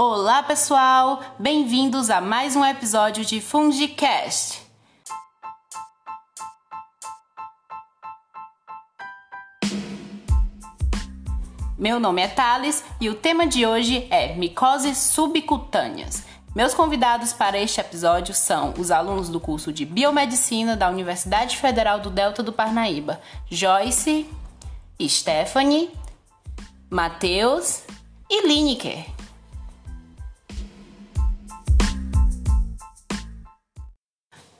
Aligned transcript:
Olá, 0.00 0.44
pessoal! 0.44 1.20
Bem-vindos 1.40 2.08
a 2.08 2.20
mais 2.20 2.54
um 2.54 2.64
episódio 2.64 3.24
de 3.24 3.40
Fungicast. 3.40 4.62
Meu 11.76 11.98
nome 11.98 12.22
é 12.22 12.28
Thales 12.28 12.84
e 13.00 13.08
o 13.08 13.16
tema 13.16 13.44
de 13.44 13.66
hoje 13.66 14.06
é 14.08 14.36
micoses 14.36 14.98
subcutâneas. 14.98 16.22
Meus 16.54 16.74
convidados 16.74 17.32
para 17.32 17.58
este 17.58 17.80
episódio 17.80 18.32
são 18.32 18.74
os 18.78 18.92
alunos 18.92 19.28
do 19.28 19.40
curso 19.40 19.72
de 19.72 19.84
Biomedicina 19.84 20.76
da 20.76 20.88
Universidade 20.88 21.56
Federal 21.56 21.98
do 21.98 22.08
Delta 22.08 22.40
do 22.40 22.52
Parnaíba, 22.52 23.20
Joyce, 23.50 24.30
Stephanie, 25.02 25.90
Matheus 26.88 27.82
e 28.30 28.46
Lineker. 28.46 29.17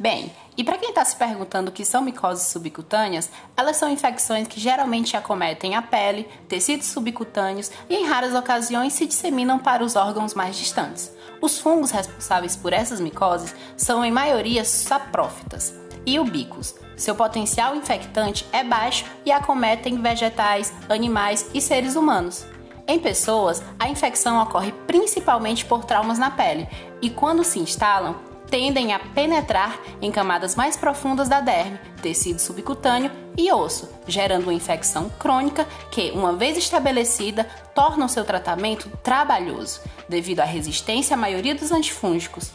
Bem, 0.01 0.31
e 0.57 0.63
para 0.63 0.79
quem 0.79 0.91
está 0.91 1.05
se 1.05 1.17
perguntando 1.17 1.71
o 1.71 1.73
que 1.73 1.85
são 1.85 2.03
micoses 2.03 2.47
subcutâneas, 2.47 3.29
elas 3.57 3.77
são 3.77 3.91
infecções 3.91 4.47
que 4.47 4.61
geralmente 4.61 5.17
acometem 5.17 5.75
a 5.75 5.83
pele, 5.83 6.29
tecidos 6.49 6.87
subcutâneos 6.87 7.69
e 7.91 7.97
em 7.97 8.07
raras 8.07 8.33
ocasiões 8.33 8.93
se 8.93 9.07
disseminam 9.07 9.59
para 9.59 9.83
os 9.83 9.97
órgãos 9.97 10.35
mais 10.35 10.57
distantes. 10.57 11.13
Os 11.43 11.59
fungos 11.59 11.91
responsáveis 11.91 12.55
por 12.55 12.73
essas 12.73 13.01
micoses 13.01 13.57
são 13.77 14.05
em 14.05 14.13
maioria 14.13 14.65
saprófitas 14.65 15.75
e 16.07 16.21
ubicos. 16.21 16.77
Seu 16.97 17.17
potencial 17.17 17.75
infectante 17.75 18.47
é 18.53 18.63
baixo 18.63 19.05
e 19.27 19.33
acometem 19.33 20.01
vegetais, 20.01 20.73
animais 20.89 21.51
e 21.53 21.61
seres 21.61 21.97
humanos. 21.97 22.47
Em 22.87 23.01
pessoas, 23.01 23.63
a 23.79 23.89
infecção 23.89 24.41
ocorre 24.41 24.73
principalmente 24.87 25.65
por 25.65 25.85
traumas 25.85 26.19
na 26.19 26.31
pele 26.31 26.69
e, 27.03 27.11
quando 27.11 27.45
se 27.45 27.59
instalam, 27.59 28.17
tendem 28.51 28.93
a 28.93 28.99
penetrar 28.99 29.79
em 30.01 30.11
camadas 30.11 30.55
mais 30.55 30.77
profundas 30.77 31.29
da 31.29 31.41
derme, 31.41 31.79
tecido 32.03 32.39
subcutâneo 32.39 33.11
e 33.37 33.53
osso, 33.53 33.89
gerando 34.07 34.45
uma 34.45 34.55
infecção 34.55 35.09
crônica 35.19 35.67
que, 35.91 36.11
uma 36.11 36.33
vez 36.33 36.57
estabelecida, 36.57 37.45
torna 37.75 38.07
o 38.07 38.09
seu 38.09 38.25
tratamento 38.25 38.89
trabalhoso, 39.03 39.81
devido 40.09 40.41
à 40.41 40.45
resistência 40.45 41.15
à 41.15 41.17
maioria 41.17 41.55
dos 41.55 41.71
antifúngicos. 41.71 42.51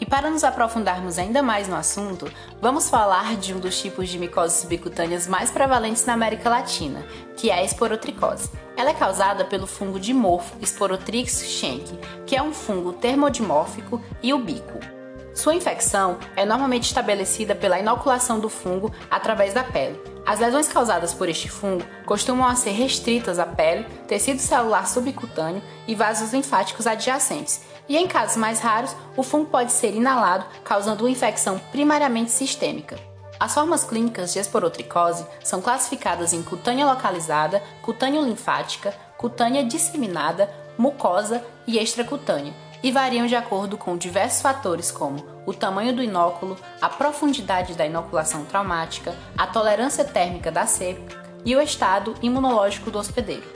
E 0.00 0.06
para 0.06 0.30
nos 0.30 0.44
aprofundarmos 0.44 1.18
ainda 1.18 1.42
mais 1.42 1.66
no 1.66 1.74
assunto, 1.74 2.30
vamos 2.60 2.88
falar 2.88 3.36
de 3.36 3.52
um 3.52 3.58
dos 3.58 3.80
tipos 3.80 4.08
de 4.08 4.16
micoses 4.16 4.60
subcutâneas 4.60 5.26
mais 5.26 5.50
prevalentes 5.50 6.06
na 6.06 6.12
América 6.12 6.48
Latina, 6.48 7.04
que 7.36 7.50
é 7.50 7.54
a 7.54 7.64
esporotricose. 7.64 8.48
Ela 8.76 8.90
é 8.90 8.94
causada 8.94 9.44
pelo 9.44 9.66
fungo 9.66 9.98
dimorfo 9.98 10.56
Sporotrix 10.64 11.42
schenck, 11.42 11.98
que 12.24 12.36
é 12.36 12.42
um 12.42 12.52
fungo 12.52 12.92
termodimórfico 12.92 14.00
e 14.22 14.32
ubíquo. 14.32 14.97
Sua 15.38 15.54
infecção 15.54 16.18
é 16.34 16.44
normalmente 16.44 16.86
estabelecida 16.86 17.54
pela 17.54 17.78
inoculação 17.78 18.40
do 18.40 18.48
fungo 18.48 18.92
através 19.08 19.54
da 19.54 19.62
pele. 19.62 19.96
As 20.26 20.40
lesões 20.40 20.66
causadas 20.66 21.14
por 21.14 21.28
este 21.28 21.48
fungo 21.48 21.84
costumam 22.04 22.56
ser 22.56 22.72
restritas 22.72 23.38
à 23.38 23.46
pele, 23.46 23.84
tecido 24.08 24.40
celular 24.40 24.88
subcutâneo 24.88 25.62
e 25.86 25.94
vasos 25.94 26.32
linfáticos 26.32 26.88
adjacentes. 26.88 27.60
E 27.88 27.96
em 27.96 28.08
casos 28.08 28.36
mais 28.36 28.58
raros, 28.58 28.96
o 29.16 29.22
fungo 29.22 29.46
pode 29.46 29.70
ser 29.70 29.94
inalado, 29.94 30.44
causando 30.64 31.04
uma 31.04 31.10
infecção 31.10 31.56
primariamente 31.70 32.32
sistêmica. 32.32 32.98
As 33.38 33.54
formas 33.54 33.84
clínicas 33.84 34.32
de 34.32 34.40
esporotricose 34.40 35.24
são 35.44 35.62
classificadas 35.62 36.32
em 36.32 36.42
cutânea 36.42 36.84
localizada, 36.84 37.62
cutânea 37.80 38.20
linfática, 38.20 38.92
cutânea 39.16 39.62
disseminada, 39.62 40.50
mucosa 40.76 41.44
e 41.64 41.78
extracutânea 41.78 42.52
e 42.82 42.90
variam 42.92 43.26
de 43.26 43.34
acordo 43.34 43.76
com 43.76 43.96
diversos 43.96 44.40
fatores 44.40 44.90
como 44.90 45.24
o 45.46 45.52
tamanho 45.52 45.94
do 45.94 46.02
inóculo, 46.02 46.56
a 46.80 46.88
profundidade 46.88 47.74
da 47.74 47.86
inoculação 47.86 48.44
traumática, 48.44 49.14
a 49.36 49.46
tolerância 49.46 50.04
térmica 50.04 50.50
da 50.50 50.66
cepa 50.66 51.16
e 51.44 51.54
o 51.56 51.60
estado 51.60 52.14
imunológico 52.22 52.90
do 52.90 52.98
hospedeiro. 52.98 53.46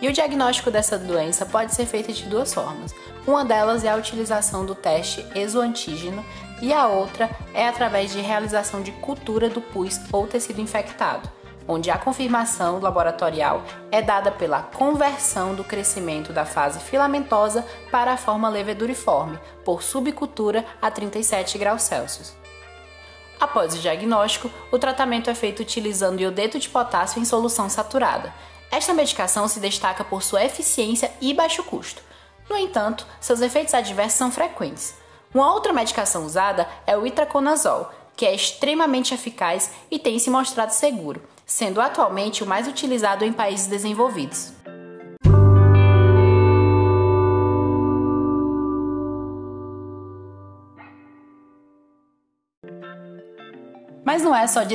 E 0.00 0.08
o 0.08 0.12
diagnóstico 0.12 0.70
dessa 0.70 0.98
doença 0.98 1.46
pode 1.46 1.74
ser 1.74 1.86
feito 1.86 2.12
de 2.12 2.24
duas 2.24 2.52
formas. 2.52 2.92
Uma 3.26 3.44
delas 3.44 3.84
é 3.84 3.88
a 3.88 3.96
utilização 3.96 4.66
do 4.66 4.74
teste 4.74 5.24
exoantígeno 5.34 6.24
e 6.60 6.72
a 6.72 6.88
outra 6.88 7.30
é 7.54 7.68
através 7.68 8.12
de 8.12 8.20
realização 8.20 8.82
de 8.82 8.90
cultura 8.92 9.48
do 9.48 9.60
pus 9.60 10.00
ou 10.12 10.26
tecido 10.26 10.60
infectado 10.60 11.30
onde 11.66 11.90
a 11.90 11.98
confirmação 11.98 12.80
laboratorial 12.80 13.62
é 13.90 14.02
dada 14.02 14.30
pela 14.30 14.62
conversão 14.62 15.54
do 15.54 15.64
crescimento 15.64 16.32
da 16.32 16.44
fase 16.44 16.80
filamentosa 16.80 17.66
para 17.90 18.12
a 18.12 18.16
forma 18.16 18.48
leveduriforme, 18.48 19.38
por 19.64 19.82
subcultura 19.82 20.64
a 20.80 20.90
37 20.90 21.58
graus 21.58 21.82
Celsius. 21.82 22.34
Após 23.38 23.74
o 23.74 23.78
diagnóstico, 23.78 24.50
o 24.70 24.78
tratamento 24.78 25.28
é 25.28 25.34
feito 25.34 25.60
utilizando 25.60 26.20
iodeto 26.20 26.58
de 26.58 26.68
potássio 26.68 27.20
em 27.20 27.24
solução 27.24 27.68
saturada. 27.68 28.32
Esta 28.70 28.94
medicação 28.94 29.48
se 29.48 29.58
destaca 29.58 30.04
por 30.04 30.22
sua 30.22 30.44
eficiência 30.44 31.10
e 31.20 31.34
baixo 31.34 31.62
custo. 31.64 32.02
No 32.48 32.56
entanto, 32.56 33.06
seus 33.20 33.40
efeitos 33.40 33.74
adversos 33.74 34.18
são 34.18 34.30
frequentes. 34.30 34.94
Uma 35.34 35.52
outra 35.52 35.72
medicação 35.72 36.24
usada 36.24 36.68
é 36.86 36.96
o 36.96 37.06
itraconazol, 37.06 37.90
que 38.16 38.26
é 38.26 38.34
extremamente 38.34 39.14
eficaz 39.14 39.70
e 39.90 39.98
tem 39.98 40.18
se 40.18 40.30
mostrado 40.30 40.72
seguro, 40.72 41.22
sendo 41.52 41.82
atualmente 41.82 42.42
o 42.42 42.46
mais 42.46 42.66
utilizado 42.66 43.26
em 43.26 43.32
países 43.32 43.66
desenvolvidos. 43.66 44.54
Mas 54.02 54.22
não 54.22 54.34
é 54.34 54.46
só 54.46 54.62
de 54.62 54.74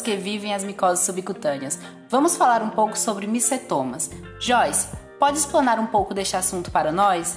que 0.00 0.16
vivem 0.16 0.54
as 0.54 0.62
micoses 0.62 1.04
subcutâneas. 1.04 1.80
Vamos 2.08 2.36
falar 2.36 2.62
um 2.62 2.70
pouco 2.70 2.96
sobre 2.96 3.26
micetomas. 3.26 4.08
Joyce, 4.38 4.88
pode 5.18 5.38
explanar 5.38 5.80
um 5.80 5.86
pouco 5.86 6.14
deste 6.14 6.36
assunto 6.36 6.70
para 6.70 6.92
nós? 6.92 7.36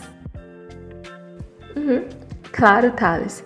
Uhum. 1.75 2.07
Claro, 2.51 2.91
Thales. 2.91 3.43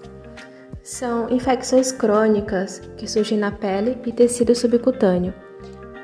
São 0.86 1.28
infecções 1.32 1.92
crônicas 1.92 2.80
que 2.96 3.10
surgem 3.10 3.40
na 3.40 3.52
pele 3.52 3.98
e 4.06 4.12
tecido 4.12 4.54
subcutâneo. 4.54 5.34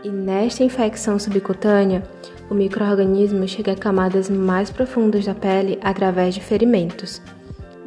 E 0.04 0.10
nesta 0.10 0.64
infecção 0.64 1.20
subcutânea, 1.20 2.02
o 2.50 2.56
microorganismo 2.56 3.48
chega 3.48 3.74
a 3.74 3.76
camadas 3.76 4.28
mais 4.28 4.72
profundas 4.72 5.24
da 5.24 5.36
pele 5.36 5.78
através 5.84 6.34
de 6.34 6.42
ferimentos. 6.42 7.22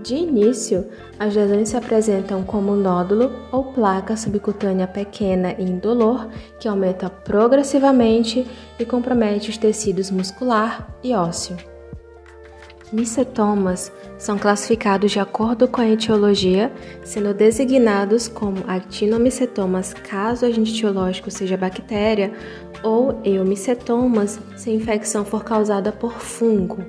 De 0.04 0.14
início, 0.14 0.86
as 1.18 1.34
lesões 1.34 1.70
se 1.70 1.76
apresentam 1.76 2.44
como 2.44 2.76
nódulo 2.76 3.32
ou 3.50 3.72
placa 3.72 4.16
subcutânea 4.16 4.86
pequena 4.86 5.52
e 5.58 5.64
indolor 5.64 6.28
que 6.60 6.68
aumenta 6.68 7.10
progressivamente 7.10 8.46
e 8.78 8.84
compromete 8.84 9.50
os 9.50 9.58
tecidos 9.58 10.12
muscular 10.12 10.94
e 11.02 11.12
ósseo. 11.12 11.73
Micetomas 12.94 13.90
são 14.16 14.38
classificados 14.38 15.10
de 15.10 15.18
acordo 15.18 15.66
com 15.66 15.80
a 15.80 15.88
etiologia, 15.88 16.70
sendo 17.02 17.34
designados 17.34 18.28
como 18.28 18.62
actinomicetomas 18.68 19.92
caso 19.92 20.46
o 20.46 20.48
agente 20.48 20.72
etiológico 20.72 21.28
seja 21.28 21.56
bactéria 21.56 22.32
ou 22.84 23.20
eumicetomas 23.24 24.38
se 24.54 24.70
a 24.70 24.72
infecção 24.72 25.24
for 25.24 25.42
causada 25.42 25.90
por 25.90 26.20
fungo. 26.20 26.84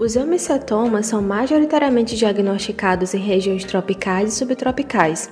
Os 0.00 0.16
eumicetomas 0.16 1.06
são 1.06 1.22
majoritariamente 1.22 2.16
diagnosticados 2.16 3.14
em 3.14 3.20
regiões 3.20 3.64
tropicais 3.64 4.32
e 4.32 4.36
subtropicais, 4.36 5.30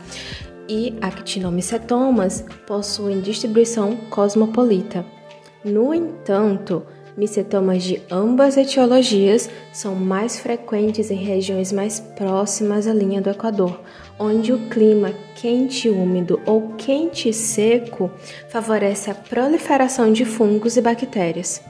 e 0.69 0.95
actinomicetomas 1.03 2.45
possuem 2.69 3.21
distribuição 3.21 3.97
cosmopolita. 4.11 5.05
No 5.65 5.93
entanto, 5.93 6.87
Micetomas 7.17 7.85
de 7.85 8.03
ambas 8.11 8.57
etiologias 8.57 9.49
são 9.73 9.95
mais 9.95 10.41
frequentes 10.41 11.13
em 11.13 11.17
regiões 11.17 11.71
mais 11.71 12.01
próximas 12.01 12.89
à 12.89 12.93
linha 12.93 13.21
do 13.21 13.31
Equador, 13.31 13.81
onde 14.19 14.53
o 14.53 14.69
clima 14.69 15.13
quente 15.37 15.89
úmido 15.89 16.41
ou 16.45 16.75
quente 16.77 17.33
seco 17.33 18.11
favorece 18.49 19.13
a 19.13 19.15
proliferação 19.15 20.13
de 20.13 20.25
fungos 20.25 20.77
e 20.77 20.81
bactérias. 20.81 21.63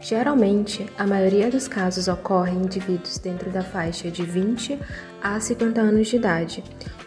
Geralmente, 0.00 0.84
a 0.98 1.06
maioria 1.06 1.48
dos 1.48 1.66
casos 1.66 2.08
ocorre 2.08 2.52
em 2.52 2.64
indivíduos 2.64 3.16
dentro 3.16 3.50
da 3.50 3.62
faixa 3.62 4.10
de 4.10 4.22
20 4.22 4.78
a 5.22 5.40
50 5.40 5.80
anos 5.80 6.08
de 6.08 6.16
idade, 6.16 6.62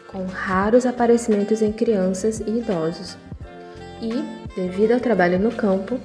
com 0.08 0.26
raros 0.26 0.86
aparecimentos 0.86 1.62
em 1.62 1.72
crianças 1.72 2.40
e 2.40 2.50
idosos. 2.50 3.18
E, 4.02 4.12
devido 4.56 4.94
ao 4.94 5.00
trabalho 5.00 5.38
no 5.38 5.52
campo, 5.52 6.00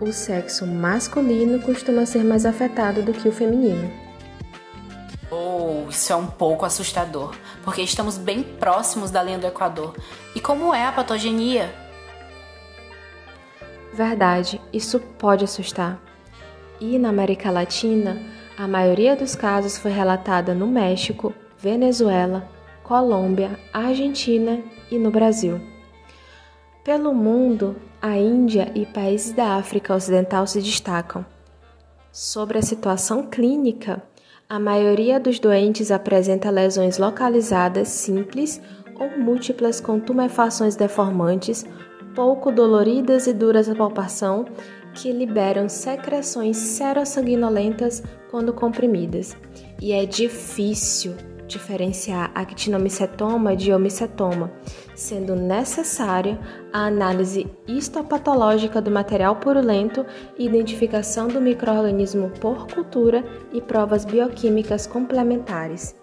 o 0.00 0.12
sexo 0.12 0.66
masculino 0.66 1.60
costuma 1.60 2.06
ser 2.06 2.24
mais 2.24 2.46
afetado 2.46 3.02
do 3.02 3.12
que 3.12 3.28
o 3.28 3.32
feminino. 3.32 3.92
Oh, 5.30 5.88
isso 5.88 6.12
é 6.12 6.16
um 6.16 6.26
pouco 6.26 6.64
assustador, 6.64 7.36
porque 7.62 7.82
estamos 7.82 8.16
bem 8.16 8.42
próximos 8.42 9.10
da 9.10 9.22
linha 9.22 9.38
do 9.38 9.46
Equador. 9.46 9.94
E 10.34 10.40
como 10.40 10.74
é 10.74 10.84
a 10.84 10.92
patogenia? 10.92 11.72
Verdade, 13.92 14.60
isso 14.72 14.98
pode 14.98 15.44
assustar. 15.44 16.00
E 16.80 16.98
na 16.98 17.10
América 17.10 17.50
Latina, 17.50 18.22
a 18.56 18.66
maioria 18.66 19.14
dos 19.14 19.34
casos 19.34 19.76
foi 19.76 19.90
relatada 19.90 20.54
no 20.54 20.66
México, 20.66 21.34
Venezuela, 21.58 22.48
Colômbia, 22.82 23.60
Argentina 23.72 24.62
e 24.90 24.98
no 24.98 25.10
Brasil. 25.10 25.60
Pelo 26.90 27.14
mundo, 27.14 27.76
a 28.02 28.16
Índia 28.16 28.72
e 28.74 28.84
países 28.84 29.32
da 29.32 29.54
África 29.54 29.94
Ocidental 29.94 30.44
se 30.44 30.60
destacam. 30.60 31.24
Sobre 32.10 32.58
a 32.58 32.62
situação 32.62 33.28
clínica, 33.28 34.02
a 34.48 34.58
maioria 34.58 35.20
dos 35.20 35.38
doentes 35.38 35.92
apresenta 35.92 36.50
lesões 36.50 36.98
localizadas 36.98 37.86
simples 37.86 38.60
ou 38.98 39.16
múltiplas 39.20 39.80
com 39.80 40.00
tumefações 40.00 40.74
deformantes, 40.74 41.64
pouco 42.12 42.50
doloridas 42.50 43.28
e 43.28 43.32
duras 43.32 43.68
à 43.68 43.74
palpação, 43.76 44.44
que 44.92 45.12
liberam 45.12 45.68
secreções 45.68 46.56
serossanguinolentas 46.56 48.02
quando 48.32 48.52
comprimidas. 48.52 49.36
E 49.80 49.92
é 49.92 50.04
difícil 50.04 51.14
diferenciar 51.46 52.30
actinomicetoma 52.34 53.56
de 53.56 53.72
homicetoma, 53.72 54.50
sendo 55.00 55.34
necessária 55.34 56.38
a 56.72 56.86
análise 56.86 57.50
histopatológica 57.66 58.82
do 58.82 58.90
material 58.90 59.36
purulento, 59.36 60.04
identificação 60.38 61.26
do 61.26 61.40
microorganismo 61.40 62.30
por 62.38 62.66
cultura 62.66 63.24
e 63.52 63.60
provas 63.62 64.04
bioquímicas 64.04 64.86
complementares. 64.86 65.96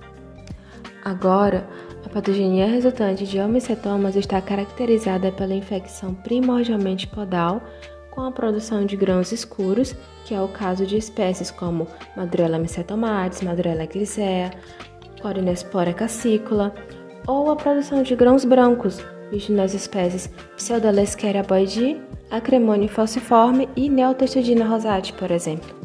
Agora, 1.06 1.68
a 2.04 2.10
patogenia 2.10 2.66
resultante 2.66 3.26
de 3.26 3.40
homicetomas 3.40 4.16
está 4.16 4.42
caracterizada 4.42 5.32
pela 5.32 5.54
infecção 5.54 6.16
primordialmente 6.16 7.08
podal, 7.08 7.62
com 8.10 8.22
a 8.22 8.32
produção 8.32 8.84
de 8.84 8.98
grãos 8.98 9.32
escuros, 9.32 9.96
que 10.26 10.34
é 10.34 10.42
o 10.42 10.48
caso 10.48 10.88
de 10.88 10.98
espécies 10.98 11.52
como 11.52 11.88
Madrela 12.16 12.58
mycetomatis, 12.58 13.44
Madrela 13.44 13.86
grisea, 13.86 14.52
Corinespora 15.22 15.94
cassicula, 15.94 16.74
ou 17.28 17.52
a 17.52 17.56
produção 17.56 18.02
de 18.02 18.16
grãos 18.16 18.46
brancos, 18.46 19.04
visto 19.30 19.52
nas 19.52 19.74
espécies 19.74 20.30
Pseudolesqueria 20.56 21.44
boydii, 21.44 22.02
Acremone 22.32 22.88
falciforme 22.88 23.70
e 23.76 23.90
Neotestudina 23.90 24.66
rosati, 24.66 25.14
por 25.14 25.30
exemplo. 25.30 25.76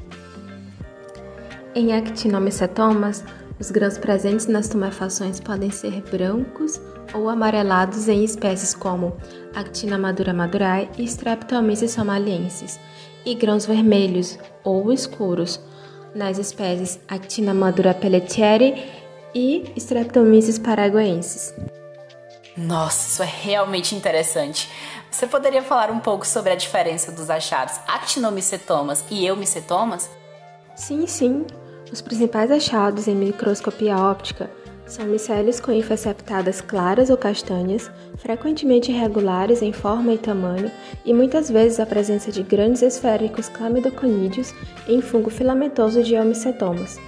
Em 1.75 1.93
actinomicetomas, 1.93 3.25
os 3.59 3.71
grãos 3.71 3.99
presentes 3.99 4.47
nas 4.47 4.69
tumefações 4.69 5.41
podem 5.41 5.71
ser 5.71 6.03
brancos 6.11 6.81
ou 7.15 7.29
amarelados 7.29 8.09
em 8.09 8.25
espécies 8.25 8.75
como 8.75 9.17
Actina 9.55 9.99
madura 9.99 10.33
madurae 10.33 10.89
e 10.99 11.05
Streptomyces 11.05 11.93
somaliensis, 11.93 12.79
e 13.25 13.35
grãos 13.35 13.67
vermelhos 13.67 14.39
ou 14.65 14.93
escuros 14.93 15.61
nas 16.15 16.39
espécies 16.39 17.01
Actina 17.09 17.55
madura 17.55 17.95
pelletieri 17.95 19.02
e 19.35 19.73
Streptomyces 19.77 20.59
paraguaensis. 20.59 21.55
Nossa, 22.57 23.09
isso 23.09 23.23
é 23.23 23.45
realmente 23.45 23.95
interessante. 23.95 24.69
Você 25.11 25.27
poderia 25.27 25.63
falar 25.63 25.91
um 25.91 25.99
pouco 25.99 26.27
sobre 26.27 26.53
a 26.53 26.55
diferença 26.55 27.11
dos 27.13 27.31
achados 27.31 27.79
actinomicetomas 27.87 29.05
e 29.11 29.27
eumicetomas? 29.27 30.11
Sim, 30.75 31.07
sim. 31.07 31.47
Os 31.91 32.01
principais 32.01 32.51
achados 32.51 33.09
em 33.09 33.15
microscopia 33.15 33.97
óptica 33.97 34.51
são 34.87 35.07
micélios 35.07 35.61
com 35.61 35.73
hifas 35.73 36.01
septadas 36.01 36.61
claras 36.61 37.09
ou 37.09 37.17
castanhas, 37.17 37.91
frequentemente 38.17 38.91
irregulares 38.91 39.63
em 39.63 39.73
forma 39.73 40.13
e 40.13 40.19
tamanho, 40.19 40.71
e 41.05 41.15
muitas 41.15 41.49
vezes 41.51 41.81
a 41.81 41.87
presença 41.87 42.31
de 42.31 42.43
grandes 42.43 42.83
esféricos 42.83 43.49
clamidoconídeos 43.49 44.53
em 44.87 45.01
fungo 45.01 45.31
filamentoso 45.31 46.03
de 46.03 46.15
eumicetomas. 46.15 46.99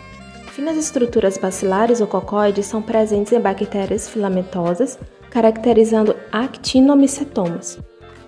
Finas 0.55 0.77
estruturas 0.77 1.37
bacilares 1.37 2.01
ou 2.01 2.07
cocóides 2.07 2.67
são 2.67 2.81
presentes 2.81 3.33
em 3.33 3.41
bactérias 3.41 4.09
filamentosas, 4.09 4.97
caracterizando 5.29 6.15
actinomicetomas. 6.31 7.77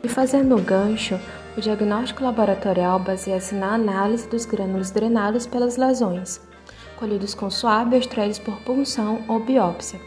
E 0.02 0.08
fazendo 0.08 0.56
um 0.56 0.60
gancho, 0.60 1.20
o 1.56 1.60
diagnóstico 1.60 2.24
laboratorial 2.24 2.98
baseia-se 2.98 3.54
na 3.54 3.74
análise 3.74 4.28
dos 4.28 4.44
grânulos 4.44 4.90
drenados 4.90 5.46
pelas 5.46 5.76
lesões, 5.76 6.40
colhidos 6.96 7.32
com 7.32 7.48
suave 7.48 7.96
extraídos 7.96 8.40
por 8.40 8.56
punção 8.62 9.20
ou 9.28 9.38
biópsia. 9.38 10.00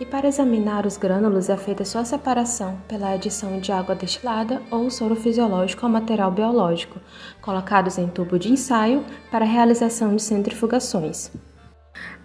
E 0.00 0.06
para 0.06 0.28
examinar 0.28 0.86
os 0.86 0.96
grânulos 0.96 1.50
é 1.50 1.58
feita 1.58 1.84
sua 1.84 2.06
separação 2.06 2.78
pela 2.88 3.10
adição 3.10 3.60
de 3.60 3.70
água 3.70 3.94
destilada 3.94 4.62
ou 4.70 4.88
soro 4.88 5.14
fisiológico 5.14 5.84
ao 5.84 5.92
material 5.92 6.30
biológico, 6.30 6.98
colocados 7.42 7.98
em 7.98 8.08
tubo 8.08 8.38
de 8.38 8.50
ensaio 8.50 9.04
para 9.30 9.44
realização 9.44 10.16
de 10.16 10.22
centrifugações. 10.22 11.30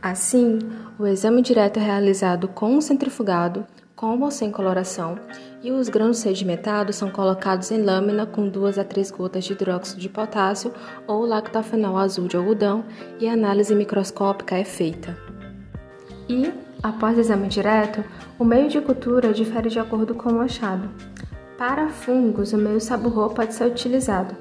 Assim, 0.01 0.57
o 0.97 1.05
exame 1.05 1.43
direto 1.43 1.77
é 1.77 1.83
realizado 1.83 2.47
com 2.47 2.75
um 2.75 2.81
centrifugado, 2.81 3.67
com 3.95 4.19
ou 4.19 4.31
sem 4.31 4.51
coloração, 4.51 5.19
e 5.61 5.71
os 5.71 5.89
grãos 5.89 6.17
sedimentados 6.17 6.95
são 6.95 7.11
colocados 7.11 7.69
em 7.69 7.83
lâmina 7.83 8.25
com 8.25 8.49
duas 8.49 8.79
a 8.79 8.83
três 8.83 9.11
gotas 9.11 9.43
de 9.43 9.53
hidróxido 9.53 10.01
de 10.01 10.09
potássio 10.09 10.73
ou 11.05 11.23
lactofenol 11.23 11.99
azul 11.99 12.27
de 12.27 12.35
algodão 12.35 12.83
e 13.19 13.29
a 13.29 13.33
análise 13.33 13.75
microscópica 13.75 14.57
é 14.57 14.63
feita. 14.63 15.15
E, 16.27 16.51
após 16.81 17.15
o 17.15 17.21
exame 17.21 17.47
direto, 17.47 18.03
o 18.39 18.43
meio 18.43 18.69
de 18.69 18.81
cultura 18.81 19.31
difere 19.31 19.69
de 19.69 19.77
acordo 19.77 20.15
com 20.15 20.33
o 20.33 20.41
achado. 20.41 20.89
Para 21.59 21.89
fungos, 21.89 22.53
o 22.53 22.57
meio 22.57 22.81
saburro 22.81 23.29
pode 23.29 23.53
ser 23.53 23.65
utilizado. 23.65 24.35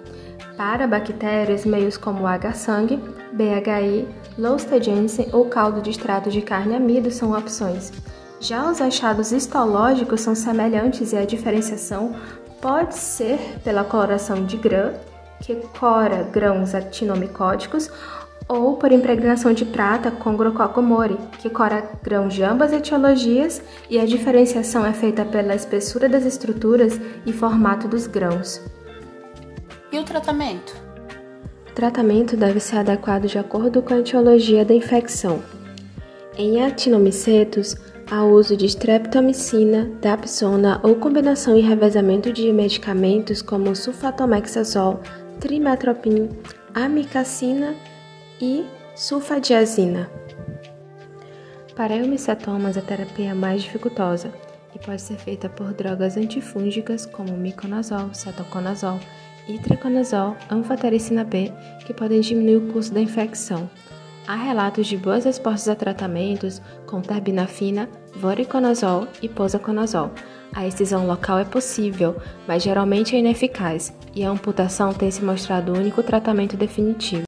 Para 0.56 0.86
bactérias, 0.86 1.66
meios 1.66 1.98
como 1.98 2.26
H-sangue, 2.26 2.98
BHI, 3.32 4.08
Lostegensen 4.40 5.28
ou 5.34 5.44
caldo 5.44 5.82
de 5.82 5.90
extrato 5.90 6.30
de 6.30 6.40
carne 6.40 6.74
amido 6.74 7.10
são 7.10 7.36
opções. 7.36 7.92
Já 8.40 8.70
os 8.70 8.80
achados 8.80 9.32
histológicos 9.32 10.22
são 10.22 10.34
semelhantes 10.34 11.12
e 11.12 11.16
a 11.18 11.26
diferenciação 11.26 12.16
pode 12.58 12.94
ser 12.94 13.38
pela 13.62 13.84
coloração 13.84 14.46
de 14.46 14.56
grã, 14.56 14.94
que 15.40 15.54
cora 15.78 16.22
grãos 16.22 16.74
actinomicóticos, 16.74 17.90
ou 18.48 18.78
por 18.78 18.90
impregnação 18.90 19.52
de 19.52 19.66
prata 19.66 20.10
com 20.10 20.36
Grococomori, 20.36 21.18
que 21.38 21.50
cora 21.50 21.88
grãos 22.02 22.32
de 22.32 22.42
ambas 22.42 22.72
etiologias, 22.72 23.62
e 23.90 23.98
a 23.98 24.06
diferenciação 24.06 24.86
é 24.86 24.92
feita 24.94 25.22
pela 25.22 25.54
espessura 25.54 26.08
das 26.08 26.24
estruturas 26.24 26.98
e 27.26 27.32
formato 27.32 27.86
dos 27.86 28.06
grãos. 28.06 28.60
E 29.92 29.98
o 29.98 30.04
tratamento? 30.04 30.89
O 31.70 31.72
tratamento 31.72 32.36
deve 32.36 32.58
ser 32.58 32.78
adequado 32.78 33.26
de 33.26 33.38
acordo 33.38 33.80
com 33.80 33.94
a 33.94 34.00
etiologia 34.00 34.64
da 34.64 34.74
infecção. 34.74 35.40
Em 36.36 36.64
actinomicetos, 36.64 37.76
há 38.10 38.24
uso 38.24 38.56
de 38.56 38.66
streptomicina, 38.66 39.88
dapsona 40.02 40.80
ou 40.82 40.96
combinação 40.96 41.56
e 41.56 41.60
revezamento 41.60 42.32
de 42.32 42.52
medicamentos 42.52 43.40
como 43.40 43.74
sulfatomexazol, 43.76 45.00
trimetoprim, 45.38 46.28
amicacina 46.74 47.74
e 48.40 48.66
sulfadiazina. 48.96 50.10
Para 51.76 51.96
eumicetomas, 51.96 52.76
a 52.76 52.82
terapia 52.82 53.30
é 53.30 53.34
mais 53.34 53.62
dificultosa 53.62 54.32
e 54.74 54.78
pode 54.78 55.00
ser 55.00 55.16
feita 55.16 55.48
por 55.48 55.72
drogas 55.72 56.16
antifúngicas 56.16 57.06
como 57.06 57.36
miconazol, 57.36 58.12
cetoconazol, 58.12 58.98
itraconazol, 59.54 60.36
anfotericina 60.50 61.24
B, 61.24 61.52
que 61.86 61.94
podem 61.94 62.20
diminuir 62.20 62.56
o 62.56 62.72
curso 62.72 62.92
da 62.92 63.00
infecção. 63.00 63.68
Há 64.26 64.36
relatos 64.36 64.86
de 64.86 64.96
boas 64.96 65.24
respostas 65.24 65.68
a 65.68 65.74
tratamentos 65.74 66.62
com 66.86 67.00
terbinafina, 67.00 67.88
voriconazol 68.14 69.08
e 69.20 69.28
posaconazol. 69.28 70.10
A 70.52 70.66
excisão 70.66 71.06
local 71.06 71.38
é 71.38 71.44
possível, 71.44 72.16
mas 72.46 72.62
geralmente 72.62 73.14
é 73.14 73.18
ineficaz, 73.18 73.92
e 74.14 74.24
a 74.24 74.30
amputação 74.30 74.92
tem 74.92 75.10
se 75.10 75.24
mostrado 75.24 75.72
o 75.72 75.76
único 75.76 76.02
tratamento 76.02 76.56
definitivo. 76.56 77.24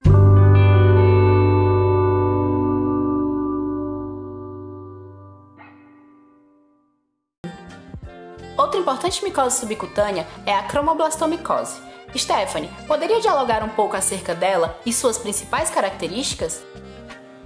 Outra 8.56 8.78
importante 8.78 9.24
micose 9.24 9.58
subcutânea 9.58 10.26
é 10.46 10.54
a 10.54 10.62
cromoblastomicose. 10.62 11.91
Stephanie, 12.18 12.70
poderia 12.86 13.20
dialogar 13.20 13.62
um 13.62 13.68
pouco 13.70 13.96
acerca 13.96 14.34
dela 14.34 14.78
e 14.84 14.92
suas 14.92 15.18
principais 15.18 15.70
características? 15.70 16.62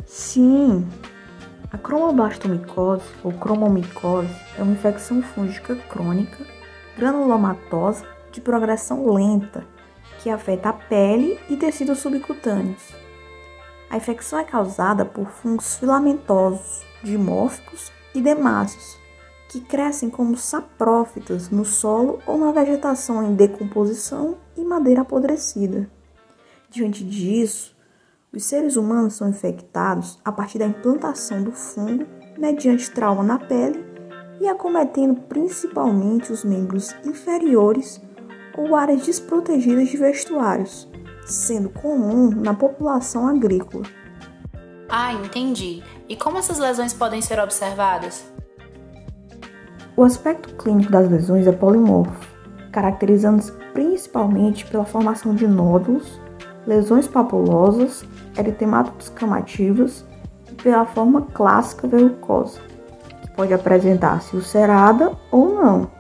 Sim. 0.07 0.89
A 1.73 1.79
cromoblastomicose 1.79 3.05
ou 3.23 3.33
cromomicose 3.33 4.35
é 4.59 4.63
uma 4.63 4.73
infecção 4.73 5.23
fúngica 5.23 5.77
crônica, 5.89 6.45
granulomatosa, 6.97 8.07
de 8.33 8.41
progressão 8.41 9.13
lenta, 9.13 9.65
que 10.21 10.31
afeta 10.31 10.69
a 10.71 10.73
pele 10.73 11.39
e 11.49 11.57
tecidos 11.57 11.99
subcutâneos. 11.99 12.83
A 13.89 13.97
infecção 13.97 14.39
é 14.39 14.45
causada 14.45 15.05
por 15.05 15.27
fungos 15.29 15.77
filamentosos, 15.77 16.85
dimórficos 17.03 17.93
e 18.15 18.21
demáceos, 18.21 18.99
que 19.49 19.61
crescem 19.61 20.11
como 20.11 20.37
saprófitas 20.37 21.51
no 21.51 21.65
solo 21.65 22.21
ou 22.27 22.37
na 22.39 22.53
vegetação 22.53 23.23
em 23.23 23.35
decomposição 23.35 24.37
e 24.57 24.65
madeira 24.65 25.03
apodrecida. 25.03 25.91
Diante 26.69 27.05
disso, 27.05 27.77
os 28.33 28.45
seres 28.45 28.77
humanos 28.77 29.15
são 29.15 29.29
infectados 29.29 30.19
a 30.25 30.33
partir 30.33 30.59
da 30.59 30.67
implantação 30.67 31.43
do 31.43 31.53
fungo 31.53 32.07
mediante 32.37 32.91
trauma 32.91 33.23
na 33.23 33.39
pele 33.39 33.85
e 34.41 34.49
acometendo 34.49 35.23
principalmente 35.23 36.33
os 36.33 36.45
membros 36.45 36.95
inferiores 37.05 38.01
ou 38.57 38.75
áreas 38.75 39.07
desprotegidas 39.07 39.89
de 39.89 39.97
vestuários, 39.97 40.89
sendo 41.25 41.71
comum 41.71 42.31
na 42.31 42.53
população 42.53 43.27
agrícola. 43.27 43.85
Ah, 44.89 45.13
entendi. 45.13 45.83
E 46.09 46.17
como 46.17 46.39
essas 46.39 46.59
lesões 46.59 46.93
podem 46.93 47.21
ser 47.21 47.41
observadas? 47.41 48.36
O 49.97 50.03
aspecto 50.03 50.55
clínico 50.57 50.93
das 50.93 51.11
lesões 51.11 51.47
é 51.47 51.53
polimorfo, 51.53 52.29
caracterizando-se 52.71 53.51
principalmente 53.73 54.67
pela 54.67 54.85
formação 54.85 55.35
de 55.35 55.47
nódulos, 55.47 56.21
lesões 56.67 57.09
papulosas, 57.09 58.05
eritematos 58.37 58.93
descamativos 58.99 60.05
e 60.53 60.55
pela 60.55 60.85
forma 60.85 61.23
clássica 61.33 61.89
verrucosa, 61.89 62.61
que 63.23 63.31
pode 63.31 63.55
apresentar-se 63.55 64.37
ulcerada 64.37 65.13
ou 65.33 65.55
não. 65.55 65.91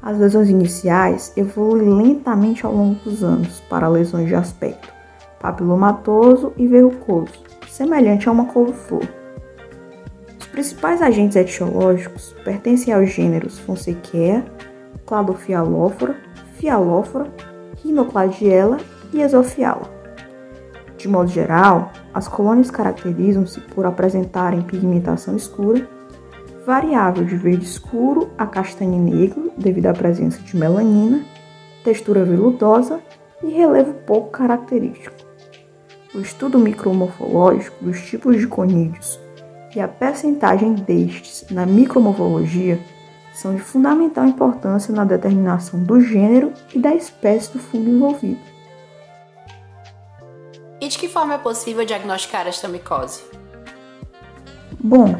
As 0.00 0.18
lesões 0.18 0.48
iniciais 0.48 1.30
evoluem 1.36 1.90
lentamente 1.90 2.64
ao 2.64 2.74
longo 2.74 2.94
dos 3.04 3.22
anos 3.22 3.60
para 3.68 3.86
lesões 3.86 4.28
de 4.28 4.34
aspecto 4.34 4.94
papilomatoso 5.44 6.54
e 6.56 6.66
verrucoso, 6.66 7.34
semelhante 7.68 8.26
a 8.26 8.32
uma 8.32 8.46
couve-flor. 8.46 9.23
Principais 10.54 11.02
agentes 11.02 11.34
etiológicos 11.34 12.32
pertencem 12.44 12.94
aos 12.94 13.10
gêneros 13.10 13.58
Fonsequia, 13.58 14.44
Cladofialófora, 15.04 16.16
Fialófora, 16.52 17.26
Rhinocladiella 17.82 18.76
e 19.12 19.20
Exofiala. 19.20 19.90
De 20.96 21.08
modo 21.08 21.28
geral, 21.28 21.90
as 22.14 22.28
colônias 22.28 22.70
caracterizam-se 22.70 23.60
por 23.62 23.84
apresentarem 23.84 24.62
pigmentação 24.62 25.34
escura, 25.34 25.88
variável 26.64 27.24
de 27.24 27.34
verde 27.34 27.64
escuro 27.64 28.30
a 28.38 28.46
castanho 28.46 29.02
negro 29.02 29.50
devido 29.58 29.86
à 29.86 29.92
presença 29.92 30.40
de 30.40 30.56
melanina, 30.56 31.24
textura 31.82 32.24
veludosa 32.24 33.00
e 33.42 33.50
relevo 33.50 33.92
pouco 34.06 34.30
característico. 34.30 35.16
O 36.14 36.20
estudo 36.20 36.60
micromorfológico 36.60 37.84
dos 37.84 38.00
tipos 38.02 38.38
de 38.38 38.46
conídeos 38.46 39.23
e 39.74 39.80
a 39.80 39.88
percentagem 39.88 40.74
destes 40.74 41.46
na 41.50 41.66
micromorfologia 41.66 42.80
são 43.34 43.54
de 43.54 43.60
fundamental 43.60 44.24
importância 44.26 44.94
na 44.94 45.04
determinação 45.04 45.82
do 45.82 46.00
gênero 46.00 46.52
e 46.72 46.78
da 46.78 46.94
espécie 46.94 47.52
do 47.52 47.58
fungo 47.58 47.90
envolvido. 47.90 48.40
E 50.80 50.88
de 50.88 50.98
que 50.98 51.08
forma 51.08 51.34
é 51.34 51.38
possível 51.38 51.84
diagnosticar 51.84 52.46
esta 52.46 52.68
micose? 52.68 53.22
Bom, 54.78 55.16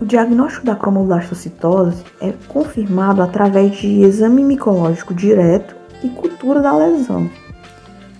o 0.00 0.04
diagnóstico 0.04 0.66
da 0.66 0.74
cromoblastocitose 0.74 2.02
é 2.20 2.32
confirmado 2.48 3.22
através 3.22 3.76
de 3.76 4.02
exame 4.02 4.42
micológico 4.42 5.14
direto 5.14 5.76
e 6.02 6.08
cultura 6.08 6.60
da 6.60 6.76
lesão. 6.76 7.30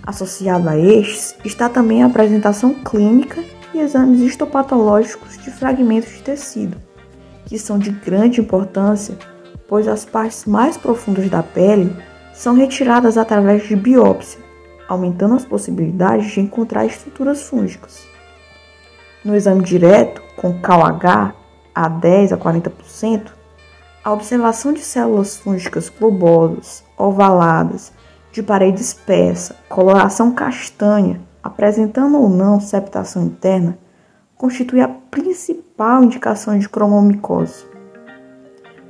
Associado 0.06 0.68
a 0.68 0.78
estes 0.78 1.34
está 1.44 1.68
também 1.68 2.02
a 2.02 2.06
apresentação 2.06 2.74
clínica 2.74 3.42
e 3.74 3.80
exames 3.80 4.20
histopatológicos 4.20 5.36
de 5.38 5.50
fragmentos 5.50 6.12
de 6.12 6.22
tecido, 6.22 6.80
que 7.44 7.58
são 7.58 7.78
de 7.78 7.90
grande 7.90 8.40
importância, 8.40 9.18
pois 9.68 9.88
as 9.88 10.04
partes 10.04 10.44
mais 10.44 10.76
profundas 10.76 11.28
da 11.28 11.42
pele 11.42 11.94
são 12.32 12.54
retiradas 12.54 13.18
através 13.18 13.66
de 13.66 13.74
biópsia, 13.74 14.40
aumentando 14.88 15.34
as 15.34 15.44
possibilidades 15.44 16.30
de 16.30 16.40
encontrar 16.40 16.86
estruturas 16.86 17.42
fúngicas. 17.42 18.06
No 19.24 19.34
exame 19.34 19.62
direto, 19.62 20.22
com 20.36 20.60
KH 20.60 21.34
a 21.74 21.88
10 21.88 22.32
a 22.32 22.36
40%, 22.36 23.32
a 24.04 24.12
observação 24.12 24.72
de 24.72 24.80
células 24.80 25.36
fúngicas 25.36 25.88
globosas, 25.88 26.84
ovaladas, 26.96 27.92
de 28.30 28.42
parede 28.42 28.80
espessa, 28.80 29.56
coloração 29.68 30.32
castanha, 30.32 31.20
apresentando 31.44 32.16
ou 32.16 32.30
não 32.30 32.58
septação 32.58 33.22
interna, 33.22 33.78
constitui 34.34 34.80
a 34.80 34.88
principal 34.88 36.02
indicação 36.02 36.58
de 36.58 36.66
cromomicose. 36.66 37.66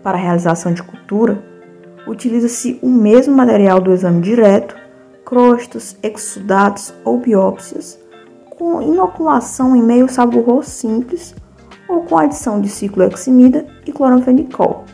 Para 0.04 0.16
a 0.16 0.20
realização 0.20 0.72
de 0.72 0.82
cultura, 0.82 1.44
utiliza-se 2.06 2.78
o 2.80 2.88
mesmo 2.88 3.34
material 3.34 3.80
do 3.80 3.92
exame 3.92 4.22
direto, 4.22 4.76
crostas, 5.24 5.96
exudatos 6.00 6.94
ou 7.04 7.18
biópsias, 7.18 7.98
com 8.50 8.80
inoculação 8.80 9.74
em 9.74 9.82
meio 9.82 10.08
saburroso 10.08 10.70
simples 10.70 11.34
ou 11.88 12.02
com 12.02 12.16
adição 12.16 12.60
de 12.60 12.68
cicloheximida 12.68 13.66
e 13.84 13.92
cloranfenicol. 13.92 14.84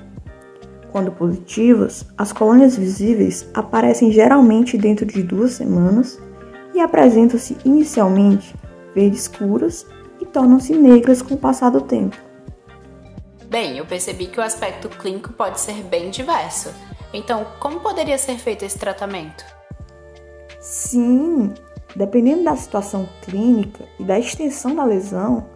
Quando 0.91 1.13
positivas, 1.13 2.07
as 2.17 2.33
colônias 2.33 2.77
visíveis 2.77 3.47
aparecem 3.53 4.11
geralmente 4.11 4.79
dentro 4.79 5.05
de 5.05 5.23
duas 5.23 5.53
semanas 5.53 6.19
e 6.75 6.81
apresentam-se 6.81 7.57
inicialmente 7.65 8.55
verde 8.95 9.17
escuras 9.17 9.87
e 10.21 10.27
tornam-se 10.27 10.75
negras 10.75 11.23
com 11.23 11.35
o 11.35 11.39
passar 11.39 11.71
do 11.71 11.81
tempo. 11.81 12.17
Bem, 13.49 13.79
eu 13.79 13.87
percebi 13.87 14.27
que 14.27 14.39
o 14.39 14.43
aspecto 14.43 14.89
clínico 14.89 15.33
pode 15.33 15.59
ser 15.61 15.83
bem 15.83 16.11
diverso. 16.11 16.73
Então, 17.13 17.45
como 17.59 17.81
poderia 17.81 18.17
ser 18.17 18.37
feito 18.37 18.65
esse 18.65 18.79
tratamento? 18.79 19.45
Sim, 20.61 21.53
dependendo 21.97 22.45
da 22.45 22.55
situação 22.55 23.09
clínica 23.23 23.85
e 23.99 24.05
da 24.05 24.19
extensão 24.19 24.75
da 24.75 24.85
lesão, 24.85 25.47